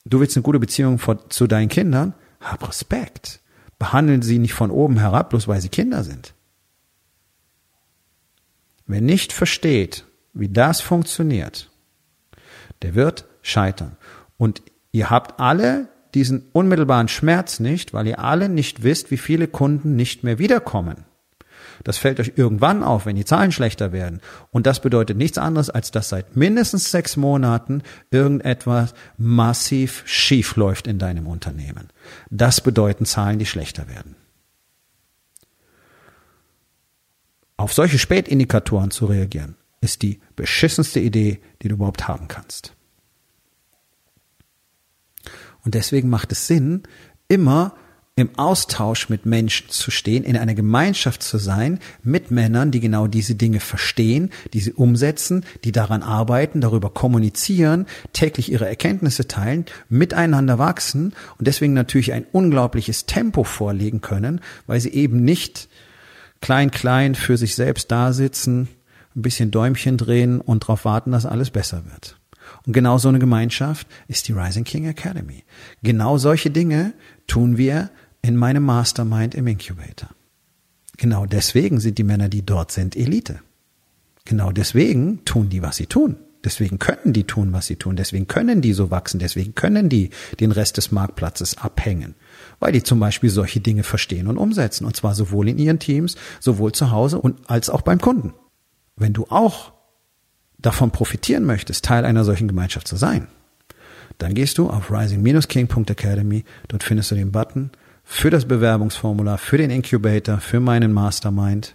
Du 0.05 0.21
willst 0.21 0.37
eine 0.37 0.43
gute 0.43 0.59
Beziehung 0.59 1.01
zu 1.29 1.47
deinen 1.47 1.69
Kindern? 1.69 2.15
Hab 2.41 2.67
Respekt 2.69 3.41
behandeln 3.79 4.23
sie 4.23 4.39
nicht 4.39 4.55
von 4.55 4.71
oben 4.71 5.01
herab, 5.01 5.31
bloß 5.31 5.49
weil 5.49 5.61
sie 5.61 5.69
Kinder 5.69 6.05
sind. 6.05 6.35
Wer 8.87 9.01
nicht 9.01 9.33
versteht, 9.33 10.05
wie 10.35 10.49
das 10.49 10.81
funktioniert, 10.81 11.69
der 12.83 12.95
wird 12.95 13.25
scheitern. 13.43 13.97
Und 14.37 14.63
ihr 14.93 15.11
habt 15.11 15.41
alle 15.41 15.89
diesen 16.15 16.49
unmittelbaren 16.53 17.09
Schmerz 17.09 17.59
nicht, 17.59 17.93
weil 17.93 18.07
ihr 18.07 18.21
alle 18.21 18.49
nicht 18.49 18.85
wisst, 18.85 19.11
wie 19.11 19.17
viele 19.17 19.49
Kunden 19.49 19.97
nicht 19.97 20.23
mehr 20.23 20.39
wiederkommen. 20.39 21.05
Das 21.85 21.99
fällt 21.99 22.21
euch 22.21 22.33
irgendwann 22.37 22.83
auf, 22.83 23.07
wenn 23.07 23.17
die 23.17 23.25
Zahlen 23.25 23.53
schlechter 23.53 23.93
werden. 23.93 24.21
Und 24.51 24.67
das 24.67 24.81
bedeutet 24.81 25.17
nichts 25.17 25.39
anderes, 25.39 25.71
als 25.71 25.91
dass 25.91 26.09
seit 26.09 26.37
mindestens 26.37 26.91
sechs 26.91 27.17
Monaten 27.17 27.83
irgendetwas 28.11 28.95
massiv 29.17 30.03
schief 30.07 30.57
läuft 30.57 30.87
in 30.87 30.99
deinem 30.99 31.27
Unternehmen. 31.27 31.89
Das 32.31 32.61
bedeuten 32.61 33.05
Zahlen, 33.05 33.39
die 33.39 33.47
schlechter 33.47 33.89
werden. 33.89 34.17
Auf 37.57 37.73
solche 37.73 37.99
Spätindikatoren 37.99 38.91
zu 38.91 39.07
reagieren, 39.07 39.57
ist 39.81 40.03
die 40.03 40.21
beschissenste 40.37 41.01
Idee, 41.01 41.41
die 41.63 41.69
du 41.69 41.75
überhaupt 41.75 42.09
haben 42.09 42.29
kannst. 42.29 42.75
Und 45.65 45.75
deswegen 45.75 46.09
macht 46.09 46.33
es 46.33 46.47
Sinn, 46.47 46.83
immer 47.29 47.75
im 48.15 48.39
Austausch 48.39 49.09
mit 49.09 49.25
Menschen 49.25 49.71
zu 49.71 49.91
stehen, 49.91 50.23
in 50.23 50.37
einer 50.37 50.55
Gemeinschaft 50.55 51.23
zu 51.23 51.39
sein, 51.39 51.79
mit 52.03 52.31
Männern, 52.31 52.71
die 52.71 52.81
genau 52.81 53.07
diese 53.07 53.35
Dinge 53.37 53.59
verstehen, 53.59 54.31
die 54.53 54.61
sie 54.61 54.75
umsetzen, 54.75 55.47
die 55.65 55.73
daran 55.73 56.03
arbeiten, 56.03 56.61
darüber 56.61 56.91
kommunizieren, 56.91 57.87
täglich 58.13 58.53
ihre 58.53 58.69
Erkenntnisse 58.69 59.29
teilen, 59.29 59.65
miteinander 59.89 60.59
wachsen 60.59 61.15
und 61.39 61.47
deswegen 61.47 61.73
natürlich 61.73 62.13
ein 62.13 62.27
unglaubliches 62.31 63.07
Tempo 63.07 63.45
vorlegen 63.45 64.03
können, 64.03 64.43
weil 64.67 64.81
sie 64.81 64.93
eben 64.93 65.25
nicht 65.25 65.71
klein, 66.43 66.71
klein 66.71 67.15
für 67.15 67.39
sich 67.39 67.55
selbst 67.55 67.91
da 67.91 68.13
sitzen, 68.13 68.69
ein 69.17 69.23
bisschen 69.23 69.51
Däumchen 69.51 69.97
drehen 69.97 70.43
und 70.43 70.65
darauf 70.65 70.85
warten, 70.85 71.13
dass 71.13 71.25
alles 71.25 71.51
besser 71.51 71.85
wird. 71.87 72.19
Und 72.67 72.75
genau 72.75 72.99
so 72.99 73.09
eine 73.09 73.19
Gemeinschaft 73.19 73.87
ist 74.09 74.29
die 74.29 74.33
Rising 74.33 74.65
King 74.65 74.87
Academy. 74.87 75.45
Genau 75.83 76.19
solche 76.19 76.51
Dinge 76.51 76.93
tun 77.27 77.57
wir 77.57 77.91
in 78.23 78.37
meinem 78.37 78.63
Mastermind 78.63 79.35
im 79.35 79.47
Incubator. 79.47 80.11
Genau 80.97 81.27
deswegen 81.27 81.81
sind 81.81 81.99
die 81.99 82.05
Männer, 82.05 82.29
die 82.29 82.47
dort 82.47 82.71
sind, 82.71 82.97
Elite. 82.97 83.41
Genau 84.25 84.53
deswegen 84.53 85.25
tun 85.25 85.49
die, 85.49 85.63
was 85.63 85.77
sie 85.77 85.87
tun. 85.87 86.17
Deswegen 86.45 86.79
können 86.79 87.13
die 87.13 87.25
tun, 87.25 87.53
was 87.53 87.67
sie 87.67 87.77
tun. 87.77 87.97
Deswegen 87.97 88.27
können 88.27 88.63
die 88.63 88.73
so 88.73 88.91
wachsen. 88.91 89.21
Deswegen 89.21 89.55
können 89.55 89.89
die 89.89 90.11
den 90.41 90.51
Rest 90.51 90.77
des 90.77 90.91
Marktplatzes 90.91 91.59
abhängen. 91.59 92.15
Weil 92.59 92.73
die 92.73 92.83
zum 92.83 92.99
Beispiel 92.99 93.31
solche 93.31 93.61
Dinge 93.61 93.85
verstehen 93.85 94.27
und 94.27 94.39
umsetzen. 94.39 94.85
Und 94.85 94.97
zwar 94.97 95.15
sowohl 95.15 95.49
in 95.49 95.59
ihren 95.59 95.79
Teams, 95.79 96.17
sowohl 96.41 96.73
zu 96.73 96.91
Hause 96.91 97.21
und 97.21 97.49
als 97.49 97.71
auch 97.71 97.83
beim 97.83 98.01
Kunden. 98.01 98.35
Wenn 98.97 99.13
du 99.13 99.27
auch 99.29 99.73
davon 100.59 100.91
profitieren 100.91 101.45
möchtest, 101.45 101.85
Teil 101.85 102.05
einer 102.05 102.25
solchen 102.25 102.49
Gemeinschaft 102.49 102.89
zu 102.89 102.97
sein, 102.97 103.29
dann 104.19 104.35
gehst 104.35 104.59
du 104.59 104.69
auf 104.69 104.91
rising-king.academy. 104.91 106.45
Dort 106.69 106.83
findest 106.83 107.11
du 107.11 107.15
den 107.15 107.33
Button 107.33 107.71
für 108.05 108.31
das 108.31 108.47
Bewerbungsformular, 108.47 109.39
für 109.39 109.59
den 109.59 109.71
Incubator, 109.71 110.39
für 110.39 110.61
meinen 110.61 110.93
Mastermind. 110.93 111.75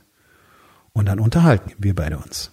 Und 0.94 1.08
dann 1.08 1.20
unterhalten 1.20 1.72
wir 1.78 1.96
beide 1.96 2.18
uns. 2.18 2.52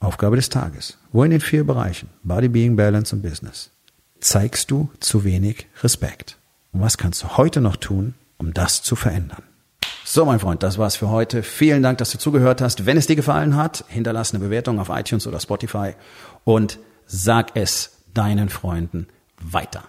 Aufgabe 0.00 0.36
des 0.36 0.48
Tages. 0.48 0.98
Wo 1.12 1.24
in 1.24 1.30
den 1.30 1.40
vier 1.40 1.64
Bereichen 1.64 2.08
Body, 2.22 2.48
Being, 2.48 2.76
Balance 2.76 3.14
und 3.14 3.22
Business 3.22 3.70
zeigst 4.20 4.70
du 4.70 4.90
zu 5.00 5.24
wenig 5.24 5.66
Respekt? 5.82 6.38
Und 6.72 6.80
was 6.80 6.98
kannst 6.98 7.22
du 7.22 7.36
heute 7.36 7.60
noch 7.60 7.76
tun, 7.76 8.14
um 8.36 8.52
das 8.52 8.82
zu 8.82 8.96
verändern? 8.96 9.42
So, 10.04 10.24
mein 10.24 10.38
Freund, 10.38 10.62
das 10.62 10.78
war's 10.78 10.96
für 10.96 11.10
heute. 11.10 11.42
Vielen 11.42 11.82
Dank, 11.82 11.98
dass 11.98 12.10
du 12.10 12.18
zugehört 12.18 12.62
hast. 12.62 12.86
Wenn 12.86 12.96
es 12.96 13.06
dir 13.06 13.16
gefallen 13.16 13.56
hat, 13.56 13.84
hinterlass 13.88 14.32
eine 14.32 14.42
Bewertung 14.42 14.78
auf 14.78 14.88
iTunes 14.88 15.26
oder 15.26 15.40
Spotify 15.40 15.92
und 16.44 16.78
sag 17.06 17.50
es 17.54 18.04
deinen 18.14 18.48
Freunden 18.48 19.06
weiter. 19.40 19.84